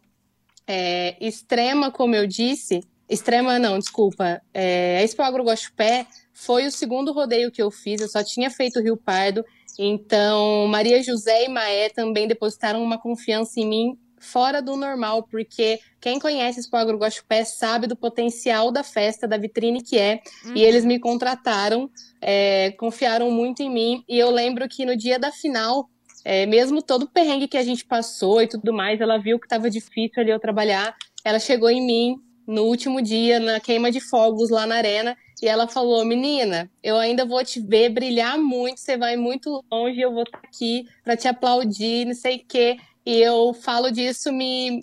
É, 0.67 1.15
extrema, 1.19 1.91
como 1.91 2.15
eu 2.15 2.27
disse... 2.27 2.81
Extrema 3.09 3.59
não, 3.59 3.77
desculpa. 3.77 4.41
É, 4.53 4.97
a 4.97 5.03
Expo 5.03 5.21
Agro 5.21 5.43
Guaxupé 5.43 6.07
foi 6.33 6.65
o 6.65 6.71
segundo 6.71 7.11
rodeio 7.11 7.51
que 7.51 7.61
eu 7.61 7.69
fiz. 7.69 8.01
Eu 8.01 8.07
só 8.07 8.23
tinha 8.23 8.49
feito 8.49 8.81
Rio 8.81 8.97
Pardo. 8.97 9.45
Então, 9.77 10.67
Maria 10.67 11.01
José 11.01 11.45
e 11.45 11.49
Maé 11.49 11.89
também 11.89 12.27
depositaram 12.27 12.83
uma 12.83 12.97
confiança 12.97 13.59
em 13.59 13.67
mim 13.67 13.97
fora 14.23 14.61
do 14.61 14.77
normal, 14.77 15.23
porque 15.23 15.79
quem 15.99 16.17
conhece 16.17 16.61
Expo 16.61 16.77
Agro 16.77 16.97
Guaxupé 16.97 17.43
sabe 17.43 17.87
do 17.87 17.95
potencial 17.95 18.71
da 18.71 18.81
festa, 18.83 19.27
da 19.27 19.37
vitrine 19.37 19.83
que 19.83 19.97
é, 19.97 20.21
uhum. 20.45 20.55
e 20.55 20.63
eles 20.63 20.85
me 20.85 20.97
contrataram, 20.97 21.89
é, 22.21 22.71
confiaram 22.71 23.29
muito 23.29 23.61
em 23.61 23.69
mim, 23.69 24.03
e 24.07 24.17
eu 24.17 24.31
lembro 24.31 24.67
que 24.69 24.85
no 24.85 24.95
dia 24.95 25.19
da 25.19 25.31
final, 25.31 25.89
é, 26.23 26.45
mesmo 26.45 26.81
todo 26.81 27.03
o 27.03 27.09
perrengue 27.09 27.49
que 27.49 27.57
a 27.57 27.63
gente 27.63 27.85
passou 27.85 28.41
e 28.41 28.47
tudo 28.47 28.73
mais, 28.73 29.01
ela 29.01 29.17
viu 29.17 29.37
que 29.37 29.45
estava 29.45 29.69
difícil 29.69 30.21
ali 30.21 30.31
eu 30.31 30.39
trabalhar, 30.39 30.95
ela 31.25 31.37
chegou 31.37 31.69
em 31.69 31.85
mim 31.85 32.15
no 32.47 32.63
último 32.63 33.01
dia, 33.01 33.39
na 33.39 33.59
queima 33.59 33.91
de 33.91 33.99
fogos 33.99 34.49
lá 34.49 34.65
na 34.65 34.75
arena, 34.75 35.17
e 35.43 35.47
ela 35.47 35.67
falou: 35.67 36.05
Menina, 36.05 36.71
eu 36.81 36.95
ainda 36.95 37.25
vou 37.25 37.43
te 37.43 37.59
ver 37.59 37.89
brilhar 37.89 38.37
muito, 38.39 38.79
você 38.79 38.95
vai 38.97 39.17
muito 39.17 39.61
longe, 39.69 39.99
eu 39.99 40.13
vou 40.13 40.23
estar 40.23 40.37
aqui 40.37 40.87
para 41.03 41.17
te 41.17 41.27
aplaudir, 41.27 42.05
não 42.05 42.13
sei 42.13 42.37
o 42.37 42.45
quê. 42.47 42.77
E 43.05 43.19
eu 43.19 43.53
falo 43.53 43.91
disso, 43.91 44.31
me, 44.31 44.79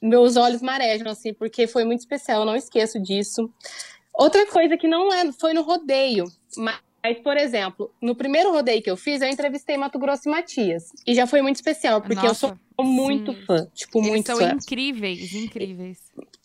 meus 0.00 0.36
olhos 0.36 0.62
marejam, 0.62 1.10
assim, 1.10 1.34
porque 1.34 1.66
foi 1.66 1.84
muito 1.84 1.98
especial, 1.98 2.42
eu 2.42 2.46
não 2.46 2.54
esqueço 2.54 3.00
disso. 3.02 3.50
Outra 4.14 4.46
coisa 4.46 4.76
que 4.76 4.86
não 4.86 5.12
é, 5.12 5.32
foi 5.32 5.52
no 5.52 5.62
rodeio, 5.62 6.26
mas, 6.56 7.18
por 7.24 7.36
exemplo, 7.36 7.92
no 8.00 8.14
primeiro 8.14 8.52
rodeio 8.52 8.80
que 8.80 8.90
eu 8.90 8.96
fiz, 8.96 9.20
eu 9.20 9.28
entrevistei 9.28 9.76
Mato 9.76 9.98
Grosso 9.98 10.28
e 10.28 10.30
Matias. 10.30 10.84
E 11.04 11.16
já 11.16 11.26
foi 11.26 11.42
muito 11.42 11.56
especial, 11.56 12.00
porque 12.00 12.14
Nossa, 12.14 12.28
eu 12.28 12.34
sou 12.34 12.84
muito 12.84 13.32
sim. 13.32 13.42
fã, 13.44 13.66
tipo, 13.74 13.98
Eles 13.98 14.08
muito 14.08 14.26
são 14.26 14.36
fã. 14.36 14.52
incríveis, 14.52 15.34
incríveis. 15.34 15.98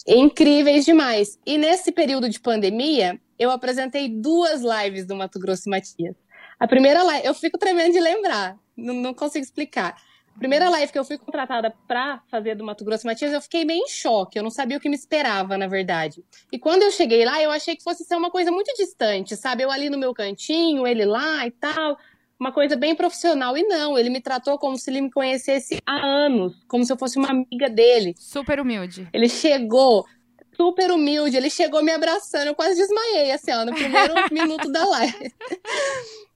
Incríveis 0.07 0.83
demais. 0.83 1.39
E 1.45 1.59
nesse 1.59 1.91
período 1.91 2.27
de 2.27 2.39
pandemia, 2.39 3.19
eu 3.41 3.49
apresentei 3.49 4.07
duas 4.07 4.61
lives 4.61 5.07
do 5.07 5.15
Mato 5.15 5.39
Grosso 5.39 5.63
e 5.65 5.71
Matias. 5.71 6.15
A 6.59 6.67
primeira 6.67 7.01
live, 7.01 7.25
eu 7.25 7.33
fico 7.33 7.57
tremendo 7.57 7.91
de 7.91 7.99
lembrar, 7.99 8.55
não, 8.77 8.93
não 8.93 9.13
consigo 9.15 9.43
explicar. 9.43 9.97
Primeira 10.37 10.69
live 10.69 10.91
que 10.91 10.99
eu 10.99 11.03
fui 11.03 11.17
contratada 11.17 11.73
pra 11.87 12.21
fazer 12.29 12.53
do 12.53 12.63
Mato 12.63 12.85
Grosso 12.85 13.07
Matias, 13.07 13.33
eu 13.33 13.41
fiquei 13.41 13.65
meio 13.65 13.83
em 13.83 13.87
choque. 13.87 14.37
Eu 14.37 14.43
não 14.43 14.51
sabia 14.51 14.77
o 14.77 14.79
que 14.79 14.87
me 14.87 14.95
esperava, 14.95 15.57
na 15.57 15.67
verdade. 15.67 16.23
E 16.51 16.59
quando 16.59 16.83
eu 16.83 16.91
cheguei 16.91 17.25
lá, 17.25 17.41
eu 17.41 17.49
achei 17.49 17.75
que 17.75 17.83
fosse 17.83 18.03
ser 18.03 18.15
uma 18.15 18.29
coisa 18.29 18.51
muito 18.51 18.71
distante, 18.75 19.35
sabe? 19.35 19.63
Eu 19.63 19.71
ali 19.71 19.89
no 19.89 19.97
meu 19.97 20.13
cantinho, 20.13 20.85
ele 20.85 21.03
lá 21.03 21.45
e 21.45 21.51
tal. 21.51 21.97
Uma 22.39 22.51
coisa 22.51 22.75
bem 22.75 22.95
profissional. 22.95 23.57
E 23.57 23.63
não, 23.63 23.97
ele 23.97 24.11
me 24.11 24.21
tratou 24.21 24.57
como 24.59 24.77
se 24.77 24.89
ele 24.91 25.01
me 25.01 25.11
conhecesse 25.11 25.79
há 25.85 26.05
anos, 26.05 26.53
como 26.67 26.85
se 26.85 26.93
eu 26.93 26.97
fosse 26.97 27.17
uma 27.17 27.29
amiga 27.29 27.69
dele. 27.69 28.13
Super 28.17 28.59
humilde. 28.59 29.07
Ele 29.11 29.27
chegou 29.27 30.05
super 30.55 30.91
humilde, 30.91 31.37
ele 31.37 31.49
chegou 31.49 31.83
me 31.83 31.91
abraçando, 31.91 32.47
eu 32.47 32.55
quase 32.55 32.75
desmaiei, 32.75 33.31
assim, 33.31 33.51
ó, 33.51 33.65
no 33.65 33.73
primeiro 33.73 34.13
minuto 34.31 34.71
da 34.71 34.85
live. 34.85 35.33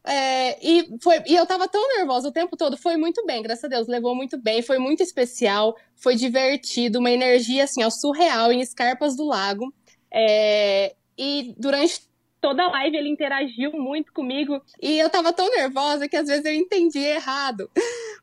É, 0.08 0.58
e, 0.62 0.88
foi, 1.02 1.24
e 1.26 1.36
eu 1.36 1.46
tava 1.46 1.68
tão 1.68 1.82
nervosa 1.98 2.30
o 2.30 2.32
tempo 2.32 2.56
todo, 2.56 2.78
foi 2.78 2.96
muito 2.96 3.26
bem, 3.26 3.42
graças 3.42 3.64
a 3.64 3.68
Deus, 3.68 3.88
levou 3.88 4.16
muito 4.16 4.38
bem, 4.38 4.62
foi 4.62 4.78
muito 4.78 5.02
especial, 5.02 5.76
foi 5.96 6.16
divertido, 6.16 7.00
uma 7.00 7.12
energia, 7.12 7.64
assim, 7.64 7.84
ó, 7.84 7.90
surreal, 7.90 8.52
em 8.52 8.62
Escarpas 8.62 9.16
do 9.16 9.26
Lago. 9.26 9.74
É, 10.12 10.96
e 11.18 11.54
durante 11.58 12.02
toda 12.40 12.64
a 12.64 12.70
live 12.70 12.96
ele 12.96 13.10
interagiu 13.10 13.72
muito 13.74 14.14
comigo 14.14 14.62
e 14.80 15.00
eu 15.00 15.10
tava 15.10 15.34
tão 15.34 15.50
nervosa 15.50 16.08
que 16.08 16.16
às 16.16 16.28
vezes 16.28 16.46
eu 16.46 16.54
entendi 16.54 17.00
errado. 17.00 17.70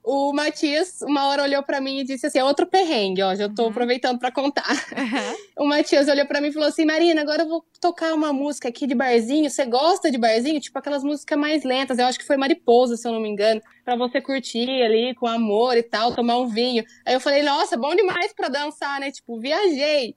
O 0.04 0.32
Matias, 0.32 1.00
uma 1.02 1.28
hora 1.28 1.44
olhou 1.44 1.62
para 1.62 1.80
mim 1.80 2.00
e 2.00 2.04
disse 2.04 2.26
assim: 2.26 2.40
é 2.40 2.44
outro 2.44 2.66
perrengue, 2.66 3.22
ó, 3.22 3.34
já 3.36 3.48
tô 3.48 3.62
uhum. 3.62 3.68
aproveitando 3.70 4.18
para 4.18 4.32
contar. 4.32 4.72
Uhum. 4.92 5.64
O 5.64 5.66
Matias 5.66 6.08
olhou 6.08 6.26
para 6.26 6.40
mim 6.40 6.48
e 6.48 6.52
falou 6.52 6.68
assim: 6.68 6.84
Marina, 6.84 7.20
agora 7.20 7.42
eu 7.42 7.48
vou 7.48 7.64
tocar 7.80 8.12
uma 8.12 8.32
música 8.32 8.68
aqui 8.68 8.86
de 8.86 8.94
barzinho. 8.94 9.48
Você 9.48 9.64
gosta 9.64 10.10
de 10.10 10.18
barzinho? 10.18 10.60
Tipo 10.60 10.78
aquelas 10.78 11.04
músicas 11.04 11.38
mais 11.38 11.62
lentas. 11.62 11.98
Eu 11.98 12.06
acho 12.06 12.18
que 12.18 12.26
foi 12.26 12.36
Mariposa, 12.36 12.96
se 12.96 13.06
eu 13.06 13.12
não 13.12 13.20
me 13.20 13.28
engano, 13.28 13.60
para 13.85 13.97
você 13.97 14.21
curtir 14.21 14.83
ali 14.83 15.14
com 15.14 15.27
amor 15.27 15.77
e 15.77 15.83
tal, 15.83 16.14
tomar 16.14 16.38
um 16.38 16.47
vinho. 16.47 16.85
Aí 17.05 17.14
eu 17.14 17.21
falei: 17.21 17.42
Nossa, 17.42 17.77
bom 17.77 17.95
demais 17.95 18.33
para 18.33 18.49
dançar, 18.49 19.01
né? 19.01 19.11
Tipo, 19.11 19.38
viajei. 19.38 20.14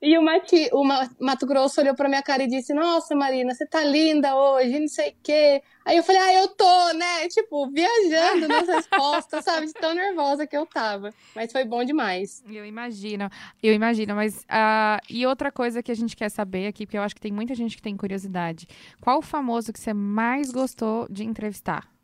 E 0.00 0.16
o, 0.18 0.22
Mati, 0.22 0.68
o 0.72 0.84
Mato 1.20 1.46
Grosso 1.46 1.80
olhou 1.80 1.94
pra 1.94 2.08
minha 2.08 2.22
cara 2.22 2.42
e 2.42 2.48
disse: 2.48 2.74
Nossa, 2.74 3.14
Marina, 3.14 3.54
você 3.54 3.66
tá 3.66 3.82
linda 3.84 4.36
hoje, 4.36 4.78
não 4.78 4.88
sei 4.88 5.10
o 5.10 5.14
quê. 5.22 5.62
Aí 5.86 5.96
eu 5.96 6.02
falei, 6.02 6.20
ah, 6.20 6.34
eu 6.42 6.48
tô, 6.48 6.92
né? 6.94 7.28
Tipo, 7.28 7.70
viajando 7.70 8.48
nas 8.48 8.66
respostas, 8.66 9.44
sabe? 9.46 9.66
De 9.66 9.72
tão 9.72 9.94
nervosa 9.94 10.44
que 10.44 10.56
eu 10.56 10.66
tava. 10.66 11.14
Mas 11.32 11.52
foi 11.52 11.64
bom 11.64 11.84
demais. 11.84 12.42
Eu 12.50 12.66
imagino, 12.66 13.30
eu 13.62 13.72
imagino. 13.72 14.16
Mas, 14.16 14.40
uh, 14.42 15.00
e 15.08 15.24
outra 15.24 15.52
coisa 15.52 15.84
que 15.84 15.92
a 15.92 15.94
gente 15.94 16.16
quer 16.16 16.28
saber 16.28 16.66
aqui, 16.66 16.86
porque 16.86 16.98
eu 16.98 17.02
acho 17.02 17.14
que 17.14 17.20
tem 17.20 17.32
muita 17.32 17.54
gente 17.54 17.76
que 17.76 17.82
tem 17.82 17.96
curiosidade. 17.96 18.66
Qual 19.00 19.18
o 19.18 19.22
famoso 19.22 19.72
que 19.72 19.78
você 19.78 19.94
mais 19.94 20.50
gostou 20.50 21.06
de 21.08 21.22
entrevistar? 21.22 21.95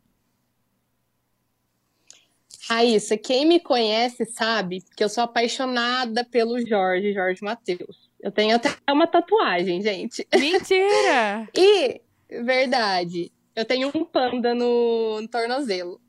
Raíssa, 2.69 3.17
quem 3.17 3.45
me 3.45 3.59
conhece 3.59 4.25
sabe 4.25 4.81
que 4.95 5.03
eu 5.03 5.09
sou 5.09 5.23
apaixonada 5.23 6.23
pelo 6.23 6.59
Jorge, 6.65 7.13
Jorge 7.13 7.43
Matheus. 7.43 8.09
Eu 8.21 8.31
tenho 8.31 8.55
até 8.55 8.73
uma 8.89 9.05
tatuagem, 9.05 9.81
gente. 9.81 10.25
Mentira! 10.33 11.47
e, 11.53 12.01
verdade. 12.29 13.31
Eu 13.53 13.65
tenho 13.65 13.91
um 13.93 14.05
panda 14.05 14.55
no, 14.55 15.21
no 15.21 15.27
tornozelo. 15.27 15.99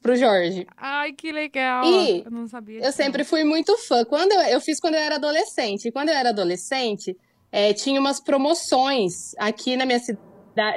Pro 0.00 0.16
Jorge. 0.16 0.66
Ai, 0.76 1.12
que 1.12 1.30
legal. 1.30 1.84
E 1.84 2.22
eu 2.24 2.30
não 2.30 2.46
sabia. 2.46 2.80
Eu 2.80 2.92
sempre 2.92 3.24
fui 3.24 3.44
muito 3.44 3.76
fã. 3.78 4.04
Quando 4.04 4.32
eu, 4.32 4.40
eu 4.42 4.60
fiz 4.60 4.80
quando 4.80 4.94
eu 4.94 5.00
era 5.00 5.16
adolescente. 5.16 5.88
E 5.88 5.92
quando 5.92 6.08
eu 6.08 6.14
era 6.14 6.30
adolescente, 6.30 7.16
é, 7.50 7.72
tinha 7.72 8.00
umas 8.00 8.20
promoções 8.20 9.34
aqui 9.36 9.76
na 9.76 9.84
minha 9.84 9.98
cidade. 9.98 10.31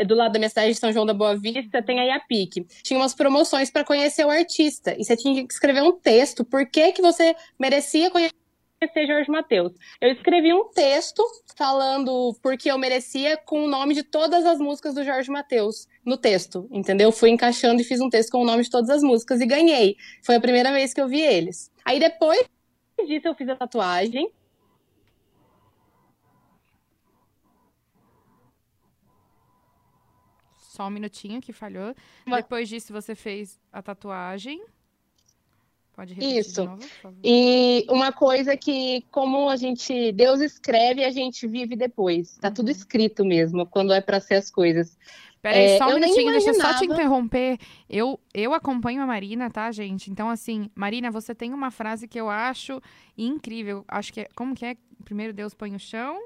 Do 0.08 0.16
lado 0.16 0.34
da 0.34 0.40
minha 0.40 0.50
cidade 0.50 0.74
de 0.74 0.80
São 0.80 0.92
João 0.92 1.06
da 1.06 1.14
Boa 1.14 1.38
Vista, 1.38 1.82
tem 1.82 2.00
a 2.00 2.04
IAPIC. 2.04 2.66
Tinha 2.84 3.00
umas 3.00 3.14
promoções 3.14 3.70
para 3.70 3.84
conhecer 3.84 4.26
o 4.26 4.30
artista. 4.30 4.96
E 4.98 5.04
você 5.04 5.16
tinha 5.16 5.46
que 5.46 5.54
escrever 5.54 5.82
um 5.82 5.92
texto. 5.92 6.44
Por 6.46 6.66
que, 6.66 6.92
que 6.94 7.02
você 7.02 7.36
merecia 7.60 8.10
conhecer 8.10 8.36
Jorge 9.08 9.32
Mateus. 9.32 9.74
Eu 10.00 10.12
escrevi 10.12 10.54
um 10.54 10.70
texto 10.70 11.24
falando 11.56 12.36
porque 12.42 12.70
eu 12.70 12.78
merecia 12.78 13.38
com 13.38 13.64
o 13.64 13.68
nome 13.68 13.94
de 13.94 14.04
todas 14.04 14.46
as 14.46 14.60
músicas 14.60 14.94
do 14.94 15.04
Jorge 15.04 15.32
Mateus 15.32 15.88
no 16.06 16.18
texto, 16.18 16.68
entendeu? 16.72 17.12
Fui 17.12 17.30
encaixando 17.30 17.82
e 17.82 17.84
fiz 17.84 18.00
um 18.00 18.10
texto 18.10 18.32
com 18.32 18.42
o 18.42 18.46
nome 18.46 18.64
de 18.64 18.70
todas 18.70 18.90
as 18.90 19.02
músicas 19.02 19.42
e 19.42 19.46
ganhei. 19.46 19.96
Foi 20.24 20.36
a 20.36 20.42
primeira 20.42 20.72
vez 20.72 20.94
que 20.94 21.02
eu 21.02 21.08
vi 21.08 21.22
eles. 21.22 21.72
Aí 21.84 22.00
depois 22.00 22.44
disso 23.08 23.28
eu 23.28 23.36
fiz 23.36 23.50
a 23.50 23.56
tatuagem. 23.56 24.30
Só 30.76 30.86
um 30.88 30.90
minutinho 30.90 31.40
que 31.40 31.54
falhou. 31.54 31.96
Depois 32.28 32.68
disso 32.68 32.92
você 32.92 33.16
fez 33.16 33.58
a 33.72 33.82
tatuagem. 33.82 34.62
Pode 35.96 36.14
repetir 36.14 36.40
Isso. 36.40 36.62
de 36.62 36.68
novo. 36.68 37.18
E 37.24 37.86
uma 37.90 38.12
coisa 38.12 38.58
que, 38.58 39.02
como 39.10 39.50
a 39.50 39.56
gente, 39.56 40.12
Deus 40.12 40.42
escreve, 40.42 41.06
a 41.06 41.10
gente 41.10 41.48
vive 41.48 41.78
depois. 41.78 42.38
Tá 42.38 42.50
uhum. 42.50 42.54
tudo 42.54 42.70
escrito 42.70 43.24
mesmo, 43.24 43.66
quando 43.66 43.94
é 43.94 44.02
para 44.02 44.20
ser 44.20 44.36
as 44.36 44.52
coisas. 44.52 44.98
Peraí, 45.42 45.64
é, 45.64 45.78
só 45.78 45.88
um 45.88 45.94
minutinho, 45.94 46.32
deixa 46.32 46.50
eu 46.50 46.56
só 46.56 46.78
te 46.78 46.86
interromper. 46.86 47.58
Eu, 47.90 48.20
eu 48.34 48.54
acompanho 48.54 49.02
a 49.02 49.06
Marina, 49.06 49.50
tá, 49.50 49.72
gente? 49.72 50.12
Então, 50.12 50.30
assim, 50.30 50.70
Marina, 50.76 51.10
você 51.10 51.34
tem 51.34 51.54
uma 51.54 51.72
frase 51.72 52.08
que 52.10 52.20
eu 52.20 52.30
acho 52.30 52.82
incrível. 53.18 53.86
Acho 53.88 54.12
que 54.12 54.22
é. 54.22 54.30
Como 54.36 54.54
que 54.54 54.66
é? 54.66 54.76
Primeiro 55.06 55.32
Deus 55.32 55.54
põe 55.54 55.74
o 55.74 55.80
chão. 55.80 56.20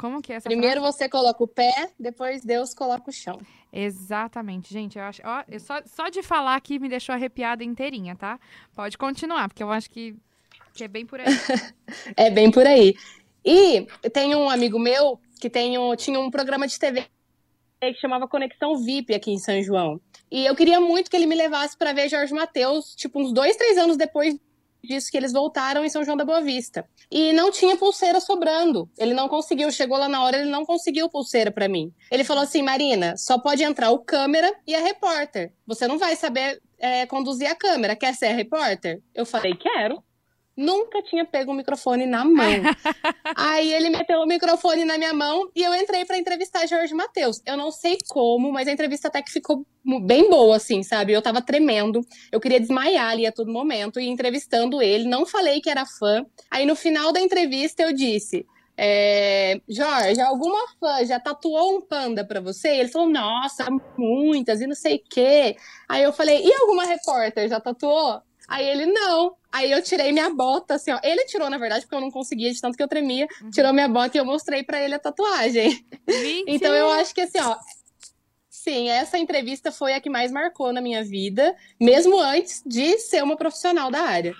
Como 0.00 0.22
que 0.22 0.32
é 0.32 0.36
essa 0.36 0.48
Primeiro 0.48 0.80
frase? 0.80 0.96
você 0.96 1.08
coloca 1.10 1.44
o 1.44 1.46
pé, 1.46 1.90
depois 1.98 2.42
Deus 2.42 2.72
coloca 2.72 3.10
o 3.10 3.12
chão. 3.12 3.38
Exatamente, 3.70 4.72
gente. 4.72 4.98
Eu 4.98 5.04
acho, 5.04 5.20
ó, 5.22 5.44
eu 5.46 5.60
só, 5.60 5.82
só 5.84 6.08
de 6.08 6.22
falar 6.22 6.56
aqui 6.56 6.78
me 6.78 6.88
deixou 6.88 7.14
arrepiada 7.14 7.62
inteirinha, 7.62 8.16
tá? 8.16 8.40
Pode 8.74 8.96
continuar, 8.96 9.46
porque 9.48 9.62
eu 9.62 9.70
acho 9.70 9.90
que, 9.90 10.16
que 10.72 10.84
é 10.84 10.88
bem 10.88 11.04
por 11.04 11.20
aí. 11.20 11.26
é 12.16 12.30
bem 12.30 12.50
por 12.50 12.66
aí. 12.66 12.94
E 13.44 13.86
tem 14.10 14.34
um 14.34 14.48
amigo 14.48 14.78
meu 14.78 15.20
que 15.38 15.50
tem 15.50 15.76
um, 15.76 15.94
tinha 15.94 16.18
um 16.18 16.30
programa 16.30 16.66
de 16.66 16.78
TV 16.78 17.04
que 17.78 18.00
chamava 18.00 18.26
Conexão 18.26 18.78
VIP 18.78 19.14
aqui 19.14 19.32
em 19.32 19.38
São 19.38 19.62
João. 19.62 20.00
E 20.30 20.46
eu 20.46 20.56
queria 20.56 20.80
muito 20.80 21.10
que 21.10 21.16
ele 21.16 21.26
me 21.26 21.34
levasse 21.34 21.76
para 21.76 21.92
ver 21.92 22.08
Jorge 22.08 22.32
Mateus, 22.32 22.94
tipo, 22.94 23.20
uns 23.20 23.34
dois, 23.34 23.54
três 23.56 23.76
anos 23.76 23.98
depois 23.98 24.34
disso 24.82 25.10
que 25.10 25.16
eles 25.16 25.32
voltaram 25.32 25.84
em 25.84 25.88
São 25.88 26.04
João 26.04 26.16
da 26.16 26.24
Boa 26.24 26.40
Vista. 26.40 26.84
E 27.10 27.32
não 27.32 27.50
tinha 27.50 27.76
pulseira 27.76 28.20
sobrando. 28.20 28.88
Ele 28.98 29.14
não 29.14 29.28
conseguiu, 29.28 29.70
chegou 29.70 29.98
lá 29.98 30.08
na 30.08 30.22
hora, 30.22 30.38
ele 30.38 30.50
não 30.50 30.64
conseguiu 30.64 31.08
pulseira 31.08 31.50
para 31.50 31.68
mim. 31.68 31.92
Ele 32.10 32.24
falou 32.24 32.42
assim: 32.42 32.62
Marina, 32.62 33.16
só 33.16 33.38
pode 33.38 33.62
entrar 33.62 33.90
o 33.90 33.98
câmera 33.98 34.54
e 34.66 34.74
a 34.74 34.80
repórter. 34.80 35.52
Você 35.66 35.86
não 35.86 35.98
vai 35.98 36.16
saber 36.16 36.60
é, 36.78 37.06
conduzir 37.06 37.48
a 37.48 37.54
câmera. 37.54 37.96
Quer 37.96 38.14
ser 38.14 38.26
a 38.26 38.32
repórter? 38.34 39.00
Eu 39.14 39.26
falei: 39.26 39.54
quero 39.54 40.02
nunca 40.60 41.02
tinha 41.02 41.24
pego 41.24 41.52
o 41.52 41.54
microfone 41.54 42.06
na 42.06 42.24
mão. 42.24 42.44
Aí 43.34 43.72
ele 43.72 43.88
meteu 43.88 44.20
o 44.20 44.26
microfone 44.26 44.84
na 44.84 44.98
minha 44.98 45.14
mão 45.14 45.50
e 45.56 45.62
eu 45.62 45.74
entrei 45.74 46.04
para 46.04 46.18
entrevistar 46.18 46.66
Jorge 46.66 46.94
Matheus. 46.94 47.40
Eu 47.46 47.56
não 47.56 47.72
sei 47.72 47.96
como, 48.08 48.52
mas 48.52 48.68
a 48.68 48.72
entrevista 48.72 49.08
até 49.08 49.22
que 49.22 49.32
ficou 49.32 49.66
bem 50.04 50.28
boa, 50.28 50.56
assim, 50.56 50.82
sabe? 50.82 51.12
Eu 51.12 51.22
tava 51.22 51.40
tremendo, 51.40 52.02
eu 52.30 52.38
queria 52.38 52.60
desmaiar 52.60 53.10
ali 53.10 53.26
a 53.26 53.32
todo 53.32 53.50
momento 53.50 53.98
e 53.98 54.08
entrevistando 54.08 54.82
ele. 54.82 55.08
Não 55.08 55.24
falei 55.24 55.60
que 55.60 55.70
era 55.70 55.86
fã. 55.86 56.24
Aí 56.50 56.66
no 56.66 56.76
final 56.76 57.12
da 57.12 57.20
entrevista 57.20 57.82
eu 57.82 57.92
disse. 57.92 58.46
É, 58.82 59.60
Jorge, 59.68 60.22
alguma 60.22 60.58
fã 60.78 61.04
já 61.04 61.20
tatuou 61.20 61.76
um 61.76 61.80
panda 61.82 62.24
para 62.24 62.40
você? 62.40 62.68
Ele 62.68 62.88
falou, 62.88 63.10
nossa, 63.10 63.66
muitas, 63.98 64.62
e 64.62 64.66
não 64.66 64.74
sei 64.74 64.96
o 64.96 65.02
quê. 65.10 65.54
Aí 65.86 66.02
eu 66.02 66.14
falei, 66.14 66.42
e 66.42 66.52
alguma 66.54 66.86
repórter 66.86 67.46
já 67.46 67.60
tatuou? 67.60 68.22
Aí 68.50 68.66
ele, 68.68 68.86
não. 68.86 69.36
Aí 69.52 69.70
eu 69.70 69.80
tirei 69.80 70.10
minha 70.10 70.28
bota, 70.28 70.74
assim, 70.74 70.90
ó. 70.90 70.98
Ele 71.02 71.24
tirou, 71.24 71.48
na 71.48 71.56
verdade, 71.56 71.84
porque 71.84 71.94
eu 71.94 72.00
não 72.00 72.10
conseguia, 72.10 72.52
de 72.52 72.60
tanto 72.60 72.76
que 72.76 72.82
eu 72.82 72.88
tremia. 72.88 73.28
Uhum. 73.40 73.50
Tirou 73.50 73.72
minha 73.72 73.88
bota 73.88 74.16
e 74.16 74.20
eu 74.20 74.24
mostrei 74.24 74.64
para 74.64 74.82
ele 74.82 74.94
a 74.94 74.98
tatuagem. 74.98 75.84
Então 76.46 76.74
eu 76.74 76.90
acho 76.90 77.14
que, 77.14 77.20
assim, 77.20 77.38
ó, 77.40 77.56
Sim, 78.62 78.90
essa 78.90 79.16
entrevista 79.16 79.72
foi 79.72 79.94
a 79.94 80.00
que 80.02 80.10
mais 80.10 80.30
marcou 80.30 80.70
na 80.70 80.82
minha 80.82 81.02
vida, 81.02 81.56
mesmo 81.80 82.20
antes 82.20 82.62
de 82.66 82.98
ser 82.98 83.22
uma 83.22 83.34
profissional 83.34 83.90
da 83.90 84.02
área. 84.02 84.36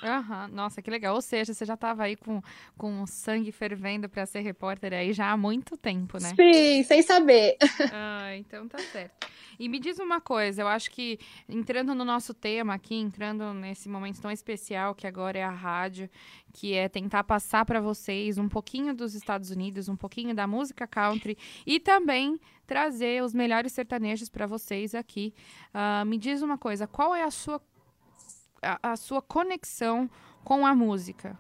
Nossa, 0.52 0.82
que 0.82 0.90
legal. 0.90 1.14
Ou 1.14 1.22
seja, 1.22 1.54
você 1.54 1.64
já 1.64 1.72
estava 1.72 2.02
aí 2.02 2.16
com, 2.16 2.42
com 2.76 3.06
sangue 3.06 3.50
fervendo 3.50 4.10
para 4.10 4.26
ser 4.26 4.40
repórter 4.40 4.92
aí 4.92 5.14
já 5.14 5.30
há 5.30 5.38
muito 5.38 5.74
tempo, 5.74 6.18
né? 6.20 6.34
Sim, 6.36 6.82
sem 6.82 7.02
saber. 7.02 7.56
Ah, 7.92 8.36
então 8.36 8.68
tá 8.68 8.78
certo. 8.78 9.26
E 9.58 9.68
me 9.68 9.78
diz 9.78 9.98
uma 9.98 10.20
coisa, 10.20 10.62
eu 10.62 10.68
acho 10.68 10.90
que 10.90 11.18
entrando 11.48 11.94
no 11.94 12.04
nosso 12.04 12.32
tema 12.32 12.74
aqui, 12.74 12.94
entrando 12.94 13.52
nesse 13.52 13.88
momento 13.88 14.20
tão 14.20 14.30
especial 14.30 14.94
que 14.94 15.06
agora 15.06 15.38
é 15.38 15.42
a 15.42 15.50
rádio, 15.50 16.08
que 16.52 16.74
é 16.74 16.88
tentar 16.88 17.24
passar 17.24 17.64
para 17.64 17.80
vocês 17.80 18.38
um 18.38 18.48
pouquinho 18.48 18.94
dos 18.94 19.14
Estados 19.14 19.50
Unidos, 19.50 19.88
um 19.88 19.96
pouquinho 19.96 20.34
da 20.34 20.46
música 20.46 20.86
country 20.86 21.36
e 21.66 21.78
também 21.80 22.40
trazer 22.70 23.20
os 23.24 23.34
melhores 23.34 23.72
sertanejos 23.72 24.28
para 24.28 24.46
vocês 24.46 24.94
aqui. 24.94 25.34
Uh, 25.74 26.06
me 26.06 26.16
diz 26.16 26.40
uma 26.40 26.56
coisa, 26.56 26.86
qual 26.86 27.16
é 27.16 27.24
a 27.24 27.30
sua, 27.32 27.60
a, 28.62 28.92
a 28.92 28.96
sua 28.96 29.20
conexão 29.20 30.08
com 30.44 30.64
a 30.64 30.72
música? 30.72 31.36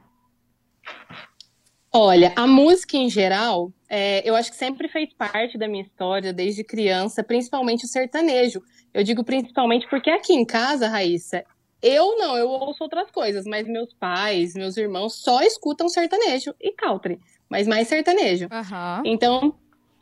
Olha, 1.92 2.32
a 2.34 2.48
música 2.48 2.96
em 2.96 3.08
geral, 3.08 3.72
é, 3.88 4.28
eu 4.28 4.34
acho 4.34 4.50
que 4.50 4.56
sempre 4.56 4.88
fez 4.88 5.14
parte 5.14 5.56
da 5.56 5.68
minha 5.68 5.84
história 5.84 6.32
desde 6.32 6.64
criança, 6.64 7.22
principalmente 7.22 7.84
o 7.84 7.88
sertanejo. 7.88 8.60
Eu 8.92 9.04
digo 9.04 9.22
principalmente 9.22 9.88
porque 9.88 10.10
aqui 10.10 10.32
em 10.32 10.44
casa, 10.44 10.88
Raíssa, 10.88 11.44
Eu 11.80 12.18
não, 12.18 12.36
eu 12.36 12.48
ouço 12.48 12.82
outras 12.82 13.08
coisas, 13.12 13.44
mas 13.46 13.68
meus 13.68 13.94
pais, 13.94 14.54
meus 14.54 14.76
irmãos 14.76 15.22
só 15.22 15.42
escutam 15.42 15.88
sertanejo 15.88 16.52
e 16.60 16.72
country, 16.72 17.20
mas 17.48 17.68
mais 17.68 17.86
sertanejo. 17.86 18.48
Aham. 18.50 19.02
Então, 19.06 19.54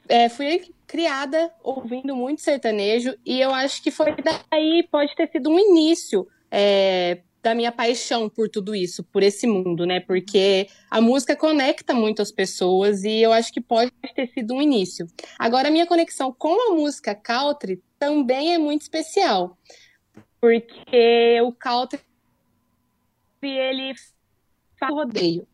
é, 0.09 0.29
fui 0.29 0.75
criada 0.87 1.53
ouvindo 1.63 2.17
muito 2.17 2.41
sertanejo 2.41 3.15
e 3.25 3.41
eu 3.41 3.55
acho 3.55 3.83
que 3.83 3.91
foi 3.91 4.15
daí, 4.51 4.87
pode 4.91 5.15
ter 5.15 5.31
sido 5.31 5.51
um 5.51 5.59
início 5.59 6.27
é, 6.51 7.21
da 7.43 7.55
minha 7.55 7.71
paixão 7.71 8.29
por 8.29 8.49
tudo 8.49 8.75
isso, 8.75 9.05
por 9.05 9.23
esse 9.23 9.47
mundo, 9.47 9.87
né? 9.87 10.01
Porque 10.01 10.67
a 10.91 11.01
música 11.01 11.37
conecta 11.37 11.95
muito 11.95 12.23
as 12.23 12.33
pessoas 12.33 13.05
e 13.05 13.21
eu 13.21 13.33
acho 13.33 13.53
que 13.53 13.61
pode 13.61 13.93
ter 14.15 14.29
sido 14.29 14.55
um 14.55 14.63
início. 14.63 15.07
Agora, 15.39 15.69
a 15.69 15.71
minha 15.71 15.87
conexão 15.87 16.33
com 16.33 16.71
a 16.71 16.75
música 16.75 17.15
country 17.15 17.83
também 17.99 18.55
é 18.55 18.59
muito 18.59 18.83
especial, 18.83 19.57
porque 20.41 21.41
o 21.43 21.53
country 21.53 22.01
ele 23.43 23.95
faz 24.79 24.93
rodeio. 24.93 25.47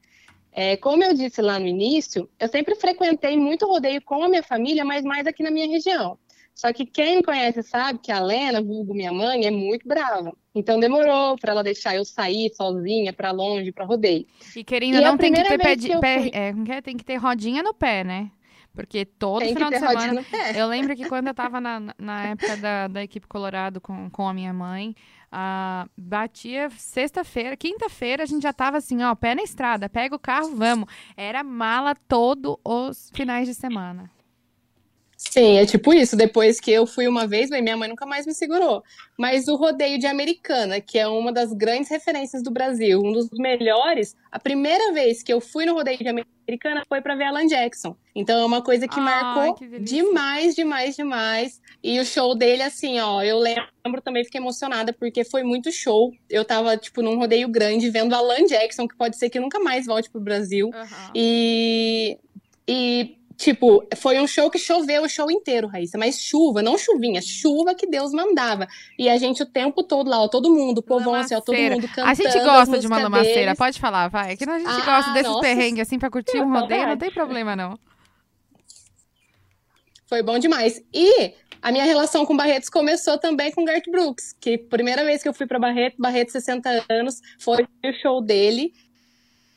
É, 0.57 0.77
como 0.77 1.03
eu 1.03 1.13
disse 1.13 1.43
lá 1.43 1.59
no 1.59 1.67
início, 1.67 2.31
eu 2.39 2.49
sempre 2.49 2.77
frequentei 2.77 3.37
muito 3.37 3.67
rodeio 3.67 4.01
com 4.01 4.23
a 4.23 4.29
minha 4.29 4.43
família, 4.43 4.85
mas 4.85 5.03
mais 5.05 5.27
aqui 5.27 5.43
na 5.43 5.51
minha 5.51 5.67
região. 5.67 6.17
Só 6.55 6.73
que 6.73 6.87
quem 6.87 7.17
me 7.17 7.23
conhece 7.25 7.61
sabe 7.65 7.99
que 7.99 8.13
a 8.13 8.21
Lena, 8.21 8.63
vulgo 8.63 8.95
minha 8.95 9.13
mãe, 9.13 9.45
é 9.45 9.51
muito 9.51 9.89
brava. 9.89 10.33
Então 10.55 10.79
demorou 10.79 11.37
para 11.37 11.51
ela 11.51 11.65
deixar 11.65 11.97
eu 11.97 12.05
sair 12.05 12.55
sozinha 12.55 13.13
para 13.13 13.33
longe, 13.33 13.73
para 13.73 13.85
rodeio. 13.85 14.25
E 14.55 14.63
querendo 14.63 14.95
E 14.95 15.05
a 15.05 15.11
não, 15.11 15.19
tem 15.19 15.33
que 15.33 15.43
ter 15.43 15.59
pé 15.59 15.75
de, 15.75 15.89
que 15.89 15.99
pé- 15.99 16.21
fui- 16.21 16.31
é, 16.33 16.55
é? 16.77 16.81
tem 16.81 16.97
que 16.97 17.05
ter 17.05 17.17
rodinha 17.17 17.61
no 17.61 17.75
pé, 17.75 18.05
né? 18.05 18.31
Porque 18.73 19.05
todo 19.05 19.41
Tem 19.41 19.55
final 19.55 19.71
de 19.71 19.79
semana. 19.79 20.25
Eu 20.57 20.67
lembro 20.67 20.97
que 20.97 21.09
quando 21.09 21.29
eu 21.29 21.35
tava 21.35 21.61
na, 21.61 21.81
na 21.97 22.27
época 22.29 22.57
da, 22.57 22.89
da 22.89 23.03
equipe 23.03 23.27
Colorado 23.27 23.81
com, 23.81 24.11
com 24.11 24.29
a 24.29 24.35
minha 24.35 24.53
mãe, 24.53 24.95
ah, 25.37 25.89
batia 25.97 26.71
sexta-feira, 26.71 27.57
quinta-feira, 27.57 28.23
a 28.23 28.27
gente 28.27 28.45
já 28.45 28.53
tava 28.53 28.77
assim, 28.77 29.03
ó, 29.03 29.13
pé 29.17 29.35
na 29.35 29.43
estrada, 29.43 29.89
pega 29.89 30.15
o 30.15 30.19
carro, 30.19 30.55
vamos. 30.55 30.89
Era 31.17 31.43
mala 31.43 31.97
todos 32.07 32.57
os 32.65 33.11
finais 33.13 33.49
de 33.49 33.55
semana. 33.55 34.09
Sim, 35.31 35.59
é 35.59 35.67
tipo 35.67 35.93
isso. 35.93 36.17
Depois 36.17 36.61
que 36.61 36.71
eu 36.71 36.87
fui 36.87 37.09
uma 37.09 37.27
vez, 37.27 37.51
minha 37.51 37.77
mãe 37.77 37.89
nunca 37.89 38.07
mais 38.07 38.27
me 38.27 38.33
segurou. 38.33 38.83
Mas 39.19 39.49
o 39.49 39.57
rodeio 39.57 39.99
de 39.99 40.07
Americana, 40.07 40.81
que 40.81 40.99
é 40.99 41.09
uma 41.09 41.33
das 41.33 41.53
grandes 41.53 41.91
referências 41.91 42.43
do 42.43 42.51
Brasil, 42.51 43.01
um 43.01 43.13
dos 43.13 43.29
melhores, 43.33 44.15
a 44.31 44.39
primeira 44.39 44.93
vez 44.93 45.23
que 45.23 45.33
eu 45.33 45.41
fui 45.41 45.67
no 45.67 45.75
rodeio 45.75 45.99
de 45.99 46.09
Americana 46.09 46.83
foi 46.89 47.01
para 47.01 47.17
ver 47.17 47.25
Alan 47.25 47.47
Jackson. 47.47 47.97
Então 48.15 48.41
é 48.41 48.45
uma 48.45 48.63
coisa 48.63 48.87
que 48.87 48.99
Ai, 48.99 49.05
marcou 49.05 49.55
que 49.55 49.79
demais, 49.81 50.55
demais, 50.55 50.95
demais. 50.95 51.61
E 51.83 51.99
o 51.99 52.05
show 52.05 52.35
dele, 52.35 52.63
assim, 52.63 53.01
ó, 53.01 53.23
eu 53.23 53.39
lembro 53.39 54.01
também, 54.03 54.25
fiquei 54.25 54.41
emocionada, 54.41 54.93
porque 54.93 55.25
foi 55.25 55.43
muito 55.43 55.73
show. 55.73 56.13
Eu 56.31 56.45
tava, 56.45 56.77
tipo, 56.77 57.03
num 57.03 57.19
rodeio 57.19 57.49
grande, 57.49 57.91
vendo 57.91 58.15
Alan 58.15 58.47
Jackson, 58.47 58.87
que 58.87 58.97
pode 58.97 59.17
ser 59.17 59.31
que 59.31 59.41
nunca 59.41 59.59
mais 59.59 59.87
volte 59.87 60.11
pro 60.11 60.21
Brasil. 60.21 60.71
E, 61.15 62.19
e, 62.69 63.17
tipo, 63.37 63.87
foi 63.97 64.19
um 64.21 64.27
show 64.27 64.51
que 64.51 64.59
choveu 64.59 65.03
o 65.03 65.09
show 65.09 65.31
inteiro, 65.31 65.67
Raíssa. 65.67 65.99
Mas 65.99 66.21
chuva, 66.21 66.63
não 66.63 66.79
chuvinha, 66.79 67.21
chuva 67.23 67.75
que 67.75 67.87
Deus 67.87 68.13
mandava. 68.13 68.67
E 68.99 69.09
a 69.09 69.17
gente 69.17 69.43
o 69.43 69.47
tempo 69.47 69.83
todo 69.83 70.09
lá, 70.09 70.23
ó, 70.23 70.29
todo 70.29 70.51
mundo, 70.51 70.79
o 70.79 70.83
povão 70.83 71.15
assim, 71.15 71.35
ó, 71.35 71.41
todo 71.41 71.57
mundo 71.57 71.89
cantando. 71.89 72.09
A 72.09 72.15
gente 72.15 72.39
gosta 72.41 72.79
de 72.79 72.87
uma 72.87 72.99
lamaceira, 72.99 73.41
deles. 73.43 73.59
pode 73.59 73.81
falar, 73.81 74.09
vai. 74.09 74.37
Que 74.37 74.49
a 74.49 74.59
gente 74.59 74.69
Ah, 74.69 74.85
gosta 74.85 75.13
desses 75.13 75.41
perrengues 75.41 75.87
assim 75.87 75.99
pra 75.99 76.11
curtir 76.11 76.39
um 76.39 76.53
rodeio, 76.53 76.87
não 76.89 76.97
tem 76.97 77.11
problema 77.11 77.55
não. 77.57 77.79
Foi 80.07 80.23
bom 80.23 80.39
demais. 80.39 80.83
E 80.93 81.33
a 81.63 81.73
minha 81.73 81.85
relação 81.85 82.27
com 82.27 82.37
Barretos 82.37 82.69
começou 82.69 83.19
também 83.19 83.51
com 83.51 83.65
Garth 83.65 83.91
Brooks, 83.91 84.35
que 84.39 84.59
primeira 84.59 85.03
vez 85.05 85.23
que 85.23 85.29
eu 85.29 85.33
fui 85.33 85.47
para 85.47 85.59
Barreto, 85.59 85.97
Barreto 85.99 86.31
60 86.31 86.85
anos, 86.91 87.21
foi 87.39 87.63
o 87.63 87.93
show 88.03 88.23
dele. 88.23 88.73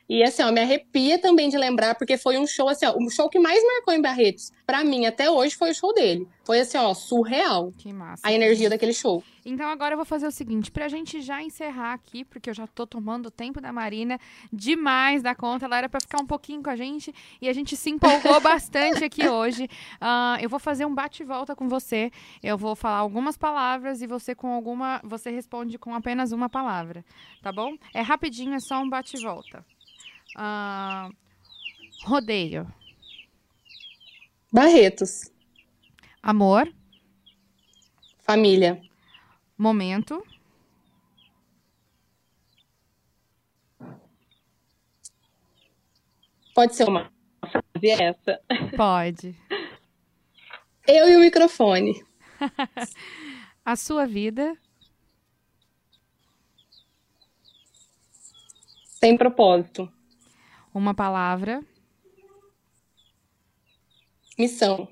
E 0.09 0.23
assim, 0.23 0.41
ó, 0.41 0.51
me 0.51 0.61
arrepia 0.61 1.19
também 1.19 1.49
de 1.49 1.57
lembrar, 1.57 1.95
porque 1.95 2.17
foi 2.17 2.37
um 2.37 2.47
show 2.47 2.69
assim, 2.69 2.85
ó, 2.85 2.95
o 2.97 3.09
show 3.09 3.29
que 3.29 3.37
mais 3.39 3.61
marcou 3.61 3.93
em 3.93 4.01
Barretos, 4.01 4.53
pra 4.65 4.81
mim 4.83 5.05
até 5.05 5.29
hoje 5.29 5.55
foi 5.55 5.71
o 5.71 5.75
show 5.75 5.93
dele. 5.93 6.25
Foi 6.45 6.61
assim, 6.61 6.77
ó, 6.77 6.93
surreal 6.93 7.73
Que 7.77 7.91
massa. 7.91 8.25
a 8.25 8.31
energia 8.31 8.69
daquele 8.69 8.93
show. 8.93 9.21
Então 9.45 9.67
agora 9.69 9.93
eu 9.93 9.97
vou 9.97 10.05
fazer 10.05 10.25
o 10.25 10.31
seguinte, 10.31 10.71
pra 10.71 10.87
gente 10.87 11.21
já 11.21 11.41
encerrar 11.41 11.93
aqui, 11.93 12.23
porque 12.23 12.49
eu 12.49 12.53
já 12.53 12.65
tô 12.67 12.87
tomando 12.87 13.25
o 13.25 13.31
tempo 13.31 13.59
da 13.59 13.73
Marina 13.73 14.17
demais 14.51 15.21
da 15.21 15.35
conta, 15.35 15.65
ela 15.65 15.77
era 15.77 15.89
pra 15.89 15.99
ficar 15.99 16.21
um 16.21 16.25
pouquinho 16.25 16.63
com 16.63 16.69
a 16.69 16.75
gente 16.77 17.13
e 17.41 17.49
a 17.49 17.53
gente 17.53 17.75
se 17.75 17.89
empolgou 17.89 18.39
bastante 18.41 19.03
aqui 19.03 19.27
hoje. 19.27 19.69
Ah, 19.99 20.37
eu 20.41 20.49
vou 20.49 20.59
fazer 20.59 20.85
um 20.85 20.93
bate 20.95 21.23
e 21.23 21.25
volta 21.25 21.53
com 21.53 21.67
você. 21.67 22.11
Eu 22.41 22.57
vou 22.57 22.75
falar 22.77 22.97
algumas 22.97 23.37
palavras 23.37 24.01
e 24.01 24.07
você 24.07 24.33
com 24.33 24.53
alguma, 24.53 25.01
você 25.03 25.29
responde 25.31 25.77
com 25.77 25.93
apenas 25.93 26.31
uma 26.31 26.47
palavra, 26.49 27.03
tá 27.41 27.51
bom? 27.51 27.75
É 27.93 28.01
rapidinho, 28.01 28.53
é 28.53 28.59
só 28.59 28.79
um 28.81 28.89
bate 28.89 29.17
e 29.17 29.21
volta. 29.21 29.65
Ah, 30.39 31.09
rodeio, 32.03 32.71
Barretos, 34.51 35.31
amor, 36.21 36.71
família, 38.19 38.79
momento, 39.57 40.23
pode 46.53 46.75
ser 46.75 46.87
uma. 46.87 47.11
Frase 47.51 47.89
essa. 47.89 48.39
pode. 48.75 49.35
Eu 50.87 51.09
e 51.09 51.17
o 51.17 51.19
microfone, 51.19 51.93
A 53.65 53.75
sua 53.75 54.05
vida, 54.05 54.55
sem 58.85 59.17
propósito, 59.17 59.91
uma 60.77 60.93
palavra 60.93 61.63
missão, 64.37 64.87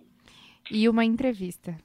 e 0.69 0.89
uma 0.89 1.05
entrevista. 1.05 1.77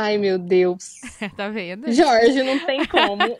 ai 0.00 0.16
meu 0.16 0.38
Deus. 0.38 0.98
tá 1.36 1.50
vendo? 1.50 1.92
Jorge, 1.92 2.42
não 2.42 2.58
tem 2.64 2.86
como. 2.86 3.20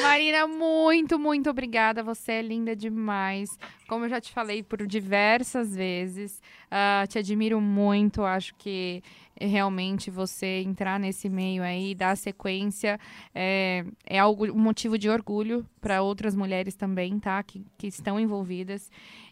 Marina, 0.00 0.46
muito, 0.46 1.18
muito 1.18 1.48
obrigada. 1.50 2.02
Você 2.02 2.32
é 2.32 2.42
linda 2.42 2.76
demais. 2.76 3.58
Como 3.88 4.04
eu 4.04 4.08
já 4.08 4.20
te 4.20 4.32
falei 4.32 4.62
por 4.62 4.86
diversas 4.86 5.74
vezes, 5.74 6.42
ah, 6.70 7.04
te 7.08 7.18
admiro 7.18 7.60
muito. 7.60 8.22
Acho 8.22 8.54
que 8.56 9.02
realmente 9.40 10.10
você 10.10 10.62
entrar 10.62 10.98
nesse 10.98 11.28
meio 11.28 11.62
aí, 11.62 11.94
dar 11.94 12.16
sequência, 12.16 12.98
é, 13.34 13.84
é 14.04 14.18
algo, 14.18 14.50
um 14.50 14.58
motivo 14.58 14.98
de 14.98 15.08
orgulho 15.08 15.64
para 15.80 16.02
outras 16.02 16.34
mulheres 16.34 16.74
também, 16.74 17.18
tá? 17.18 17.42
Que, 17.42 17.64
que 17.76 17.86
estão 17.86 18.18
envolvidas. 18.18 18.90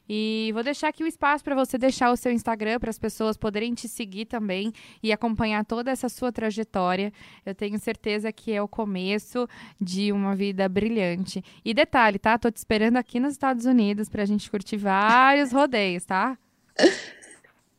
E 0.09 0.51
vou 0.53 0.63
deixar 0.63 0.89
aqui 0.89 1.03
o 1.03 1.07
espaço 1.07 1.43
para 1.43 1.55
você 1.55 1.77
deixar 1.77 2.11
o 2.11 2.17
seu 2.17 2.33
Instagram 2.33 2.79
para 2.79 2.91
as 2.91 2.99
pessoas 2.99 3.37
poderem 3.37 3.75
te 3.75 3.89
seguir 3.89 4.27
também 4.27 4.73
e 5.03 5.13
acompanhar 5.13 5.65
toda 5.65 5.91
essa 5.91 6.09
sua 6.09 6.31
trajetória. 6.33 7.13
Eu 7.45 7.55
tenho 7.55 7.79
certeza 7.79 8.33
que 8.33 8.53
é 8.53 8.63
o 8.63 8.69
começo 8.69 9.49
de 9.81 10.13
uma 10.13 10.35
vida 10.35 10.69
brilhante. 10.69 11.43
E 11.65 11.75
detalhe, 11.75 12.19
tá? 12.19 12.39
Tô 12.39 12.51
te 12.51 12.57
esperando 12.57 12.97
aqui 12.97 13.19
nos 13.19 13.33
Estados 13.33 13.67
Unidos 13.67 14.09
pra 14.09 14.25
gente 14.25 14.51
curtir 14.51 14.77
vários 14.77 15.53
rodeios, 15.53 16.05
tá? 16.05 16.39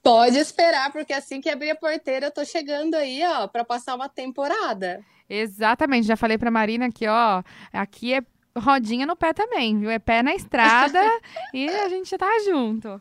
Pode 0.04 0.38
esperar, 0.38 0.92
porque 0.92 1.14
assim 1.14 1.42
que 1.42 1.50
abrir 1.50 1.72
a 1.72 1.76
porteira, 1.76 2.28
eu 2.28 2.32
tô 2.32 2.46
chegando 2.46 2.96
aí, 2.96 3.22
ó, 3.26 3.48
pra 3.48 3.66
passar 3.66 3.96
uma 3.96 4.08
temporada. 4.08 5.04
Exatamente, 5.30 6.08
já 6.08 6.16
falei 6.16 6.38
pra 6.38 6.50
Marina 6.50 6.90
que, 6.90 7.06
ó, 7.08 7.44
aqui 7.74 8.14
é 8.14 8.22
rodinha 8.60 9.06
no 9.06 9.16
pé 9.16 9.34
também, 9.34 9.80
viu? 9.80 9.90
É 9.90 10.00
pé 10.00 10.22
na 10.24 10.34
estrada 10.36 11.00
e 11.54 11.70
a 11.70 11.90
gente 11.90 12.18
tá 12.18 12.30
junto. 12.46 13.00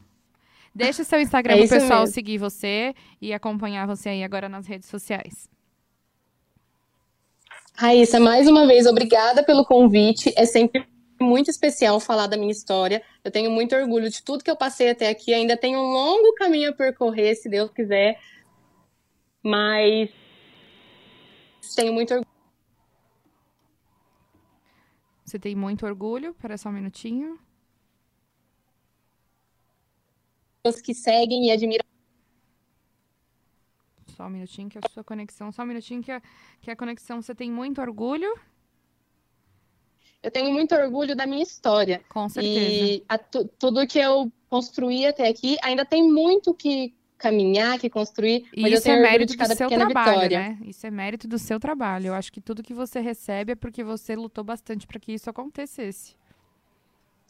Deixa 0.75 1.03
o 1.03 1.05
seu 1.05 1.21
Instagram 1.21 1.55
É 1.55 1.59
pro 1.61 1.69
pessoal 1.69 2.01
mesmo. 2.01 2.15
seguir 2.15 2.39
você 2.39 2.95
e 3.21 3.33
acompanhar 3.33 3.87
você 3.87 4.11
aí 4.11 4.23
agora 4.23 4.49
nas 4.49 4.67
redes 4.67 4.89
sociais. 4.89 5.49
Raíssa, 7.75 8.21
mais 8.21 8.47
uma 8.47 8.67
vez, 8.67 8.87
obrigada 8.87 9.43
pelo 9.43 9.65
convite. 9.65 10.33
É 10.37 10.45
sempre 10.45 10.87
muito 11.21 11.51
especial 11.51 11.99
falar 11.99 12.27
da 12.27 12.37
minha 12.37 12.53
história. 12.53 13.03
Eu 13.25 13.31
tenho 13.31 13.51
muito 13.51 13.75
orgulho 13.75 14.11
de 14.11 14.23
tudo 14.23 14.45
que 14.45 14.51
eu 14.51 14.57
passei 14.57 14.91
até 14.91 15.09
aqui. 15.09 15.33
Ainda 15.33 15.57
tenho 15.57 15.79
um 15.79 15.93
longo 15.93 16.35
caminho 16.35 16.71
a 16.71 16.75
percorrer, 16.75 17.35
se 17.37 17.49
Deus 17.49 17.71
quiser. 17.71 18.19
Mas 19.43 20.11
tenho 21.75 21.93
muito 21.93 22.13
orgulho. 22.13 22.36
Você 25.27 25.41
tem 25.41 25.57
muito 25.57 25.85
orgulho? 25.85 26.31
Espera 26.31 26.57
só 26.57 26.69
um 26.69 26.73
minutinho. 26.73 27.39
dos 30.65 30.81
que 30.81 30.95
seguem 30.95 31.47
e 31.47 31.51
admiram. 31.53 31.85
Só 34.17 34.27
um 34.27 34.31
minutinho 34.31 34.69
que 34.69 34.79
a 34.79 34.89
sua 34.89 35.05
conexão. 35.05 35.53
Só 35.53 35.63
um 35.63 35.67
minutinho 35.67 36.03
que 36.03 36.11
a, 36.11 36.21
que 36.61 36.71
a 36.71 36.77
conexão. 36.77 37.21
Você 37.23 37.35
tem 37.35 37.51
muito 37.51 37.81
orgulho? 37.81 38.37
Eu 40.23 40.31
tenho 40.31 40.53
muito 40.53 40.75
orgulho 40.75 41.15
da 41.15 41.25
minha 41.27 41.43
história. 41.43 42.03
Com 42.09 42.29
certeza. 42.29 42.59
E 42.95 43.05
a 43.09 43.17
tu- 43.19 43.47
tudo 43.59 43.87
que 43.87 43.99
eu 43.99 44.33
construí 44.49 45.07
até 45.07 45.29
aqui 45.29 45.57
ainda 45.63 45.85
tem 45.85 46.03
muito 46.11 46.53
que 46.55 46.93
caminhar, 47.19 47.79
que 47.79 47.89
construir, 47.89 48.47
E 48.53 48.63
mas 48.63 48.75
isso 48.75 48.89
é 48.91 49.01
mérito 49.01 49.33
de 49.33 49.39
do 49.39 49.55
seu 49.55 49.69
trabalho, 49.69 50.11
vitória. 50.13 50.39
né? 50.39 50.59
Isso 50.67 50.87
é 50.87 50.91
mérito 50.91 51.27
do 51.27 51.39
seu 51.39 51.59
trabalho. 51.59 52.09
Eu 52.09 52.15
acho 52.15 52.33
que 52.33 52.41
tudo 52.41 52.63
que 52.63 52.75
você 52.75 53.01
recebe 53.01 53.53
é 53.53 53.57
porque 53.57 53.83
você 53.83 54.15
lutou 54.15 54.45
bastante 54.45 54.87
para 54.87 55.01
que 55.01 55.13
isso 55.13 55.31
acontecesse. 55.31 56.15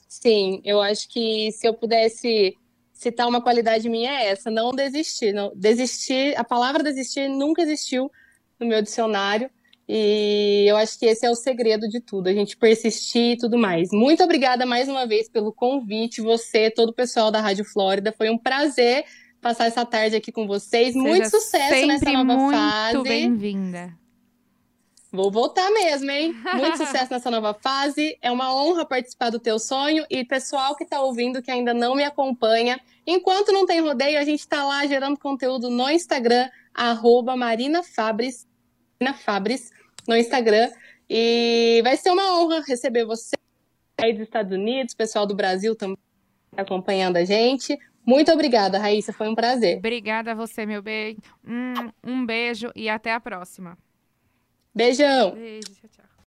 Sim, 0.09 0.61
eu 0.65 0.81
acho 0.81 1.09
que 1.09 1.51
se 1.53 1.67
eu 1.67 1.75
pudesse 1.75 2.57
citar 2.93 3.29
uma 3.29 3.41
qualidade 3.43 3.89
minha 3.89 4.11
é 4.11 4.29
essa, 4.29 4.51
não 4.51 4.71
desistir. 4.73 5.33
Não, 5.33 5.53
desistir, 5.55 6.37
a 6.37 6.45
palavra 6.45 6.83
desistir 6.83 7.29
nunca 7.29 7.63
existiu 7.63 8.11
no 8.59 8.67
meu 8.67 8.83
dicionário. 8.83 9.51
E 9.89 10.65
eu 10.69 10.77
acho 10.77 10.99
que 10.99 11.07
esse 11.07 11.25
é 11.25 11.31
o 11.31 11.37
segredo 11.37 11.89
de 11.89 12.01
tudo, 12.01 12.29
a 12.29 12.33
gente 12.33 12.57
persistir 12.57 13.33
e 13.35 13.37
tudo 13.37 13.57
mais. 13.57 13.89
Muito 13.93 14.25
obrigada 14.25 14.67
mais 14.67 14.89
uma 14.89 15.07
vez 15.07 15.29
pelo 15.29 15.53
convite, 15.53 16.21
você, 16.21 16.71
todo 16.73 16.89
o 16.89 16.95
pessoal 16.95 17.31
da 17.31 17.41
Rádio 17.41 17.65
Flórida. 17.65 18.13
Foi 18.17 18.29
um 18.29 18.37
prazer 18.37 19.05
passar 19.47 19.67
essa 19.67 19.87
tarde 19.87 20.17
aqui 20.17 20.33
com 20.33 20.45
vocês. 20.45 20.97
Muito 20.97 21.29
Seja 21.29 21.31
sucesso 21.31 21.87
nessa 21.87 22.11
nova 22.11 22.37
muito 22.37 22.57
fase. 22.57 23.03
bem-vinda. 23.05 23.97
Vou 25.13 25.31
voltar 25.31 25.71
mesmo, 25.71 26.11
hein? 26.11 26.35
Muito 26.55 26.79
sucesso 26.79 27.13
nessa 27.13 27.31
nova 27.31 27.55
fase. 27.55 28.19
É 28.21 28.29
uma 28.29 28.53
honra 28.53 28.85
participar 28.85 29.31
do 29.31 29.39
teu 29.39 29.61
sonho. 29.61 30.05
E 30.11 30.25
pessoal 30.25 30.75
que 30.75 30.83
está 30.83 31.01
ouvindo, 31.01 31.41
que 31.41 31.49
ainda 31.49 31.73
não 31.73 31.95
me 31.95 32.03
acompanha, 32.03 32.81
enquanto 33.07 33.53
não 33.53 33.65
tem 33.65 33.81
rodeio, 33.81 34.19
a 34.19 34.25
gente 34.25 34.41
está 34.41 34.65
lá 34.65 34.85
gerando 34.85 35.17
conteúdo 35.17 35.71
no 35.71 35.89
Instagram, 35.89 36.51
arroba 36.75 37.37
Marina 37.37 37.85
Fabris, 37.85 38.49
Marina 39.01 39.17
Fabris, 39.17 39.71
no 40.09 40.17
Instagram. 40.17 40.73
E 41.09 41.81
vai 41.85 41.97
ser 41.97 42.11
uma 42.11 42.37
honra 42.41 42.65
receber 42.67 43.05
você 43.05 43.37
aí 44.03 44.13
dos 44.13 44.23
Estados 44.23 44.53
Unidos, 44.53 44.93
pessoal 44.93 45.25
do 45.25 45.37
Brasil 45.37 45.77
também 45.77 45.97
acompanhando 46.57 47.17
a 47.17 47.25
gente. 47.25 47.79
Muito 48.07 48.31
obrigada, 48.33 48.79
Raíssa. 48.79 49.13
Foi 49.13 49.29
um 49.29 49.35
prazer. 49.35 49.79
Obrigada 49.79 50.31
a 50.31 50.35
você, 50.35 50.65
meu 50.65 50.81
bem. 50.81 51.19
Um, 51.45 51.91
um 52.13 52.25
beijo 52.25 52.71
e 52.77 52.89
até 52.89 53.13
a 53.13 53.21
próxima. 53.21 53.77
Beijão! 54.73 55.33
Beijo, 55.33 55.75
tchau, 55.75 55.91
tchau. 55.91 56.06